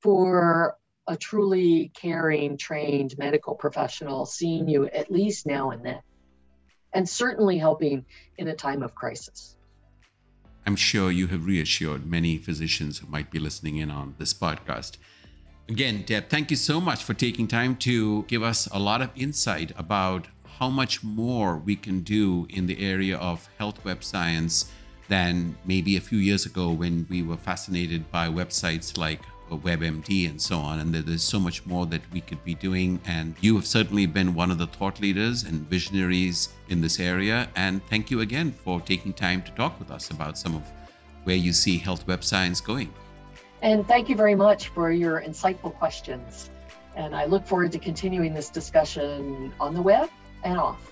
for 0.02 0.78
a 1.08 1.18
truly 1.18 1.92
caring, 1.96 2.58
trained 2.58 3.18
medical 3.18 3.56
professional 3.56 4.26
seeing 4.26 4.68
you 4.68 4.86
at 4.86 5.12
least 5.12 5.46
now 5.46 5.72
and 5.72 5.84
then, 5.84 6.02
and 6.94 7.10
certainly 7.10 7.58
helping 7.58 8.06
in 8.38 8.48
a 8.48 8.56
time 8.56 8.84
of 8.84 8.94
crisis. 8.94 9.57
I'm 10.68 10.76
sure 10.76 11.10
you 11.10 11.28
have 11.28 11.46
reassured 11.46 12.06
many 12.06 12.38
physicians 12.38 12.98
who 12.98 13.08
might 13.08 13.32
be 13.32 13.40
listening 13.40 13.78
in 13.78 13.90
on 13.90 14.16
this 14.18 14.34
podcast. 14.34 14.98
Again, 15.70 16.04
Deb, 16.06 16.28
thank 16.28 16.52
you 16.52 16.58
so 16.58 16.82
much 16.82 17.06
for 17.06 17.14
taking 17.14 17.48
time 17.48 17.78
to 17.78 18.24
give 18.24 18.44
us 18.44 18.68
a 18.74 18.78
lot 18.78 19.02
of 19.02 19.10
insight 19.16 19.72
about 19.78 20.28
how 20.60 20.70
much 20.70 21.06
more 21.06 21.56
we 21.56 21.78
can 21.78 22.02
do 22.02 22.48
in 22.50 22.68
the 22.68 22.86
area 22.86 23.16
of 23.18 23.48
health 23.58 23.86
web 23.86 24.04
science 24.04 24.70
than 25.08 25.56
maybe 25.64 25.96
a 25.96 26.02
few 26.02 26.18
years 26.18 26.46
ago 26.46 26.70
when 26.72 27.08
we 27.10 27.24
were 27.24 27.38
fascinated 27.38 28.12
by 28.12 28.28
websites 28.28 28.98
like 28.98 29.22
WebMD 29.56 30.30
and 30.30 30.42
so 30.42 30.58
on. 30.58 30.80
And 30.80 30.94
there's 30.94 31.24
so 31.24 31.40
much 31.40 31.66
more 31.66 31.86
that 31.86 32.02
we 32.12 32.22
could 32.22 32.44
be 32.44 32.56
doing. 32.56 33.00
And 33.06 33.36
you 33.40 33.56
have 33.56 33.66
certainly 33.66 34.06
been 34.06 34.34
one 34.34 34.52
of 34.52 34.58
the 34.58 34.68
thought 34.68 35.00
leaders 35.00 35.44
and 35.44 35.62
visionaries 35.70 36.50
in 36.70 36.82
this 36.82 37.00
area. 37.00 37.48
And 37.56 37.86
thank 37.86 38.12
you 38.12 38.22
again 38.22 38.52
for 38.52 38.82
taking 38.82 39.14
time 39.14 39.42
to 39.44 39.52
talk 39.52 39.80
with 39.80 39.92
us 39.92 40.10
about 40.12 40.38
some 40.38 40.56
of 40.56 40.64
where 41.24 41.36
you 41.36 41.54
see 41.54 41.78
health 41.78 42.08
web 42.08 42.24
science 42.24 42.60
going. 42.60 42.94
And 43.62 43.88
thank 43.88 44.10
you 44.10 44.16
very 44.16 44.36
much 44.36 44.70
for 44.70 44.92
your 44.92 45.22
insightful 45.22 45.74
questions. 45.74 46.50
And 46.96 47.16
I 47.16 47.26
look 47.26 47.46
forward 47.46 47.72
to 47.74 47.80
continuing 47.80 48.34
this 48.34 48.50
discussion 48.50 49.54
on 49.60 49.74
the 49.74 49.82
web 49.82 50.10
and 50.44 50.58
off. 50.58 50.92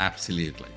Absolutely. 0.00 0.68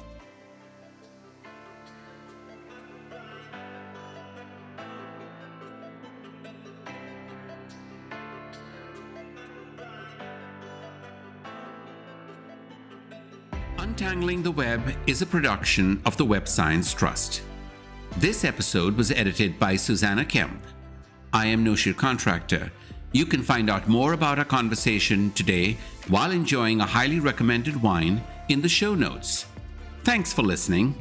Untangling 14.14 14.44
the 14.44 14.52
Web 14.52 14.94
is 15.08 15.24
a 15.24 15.26
production 15.26 16.00
of 16.06 16.18
the 16.18 16.24
Web 16.24 16.48
Science 16.48 16.94
Trust. 16.94 17.42
This 18.18 18.46
episode 18.46 18.96
was 18.96 19.10
edited 19.10 19.58
by 19.58 19.76
Susanna 19.76 20.24
Kemp 20.24 20.62
I 21.34 21.48
am 21.48 21.66
Noshir 21.66 21.98
Contractor. 21.98 22.72
You 23.12 23.26
can 23.26 23.42
find 23.42 23.72
out 23.72 23.88
more 23.88 24.14
about 24.14 24.38
our 24.38 24.46
conversation 24.46 25.32
today 25.32 25.78
while 26.10 26.30
enjoying 26.30 26.80
a 26.80 26.86
highly 26.86 27.20
recommended 27.20 27.82
wine 27.82 28.24
in 28.50 28.62
the 28.62 28.70
show 28.70 28.94
notes. 28.94 29.48
Thanks 30.04 30.32
for 30.32 30.44
listening 30.44 30.94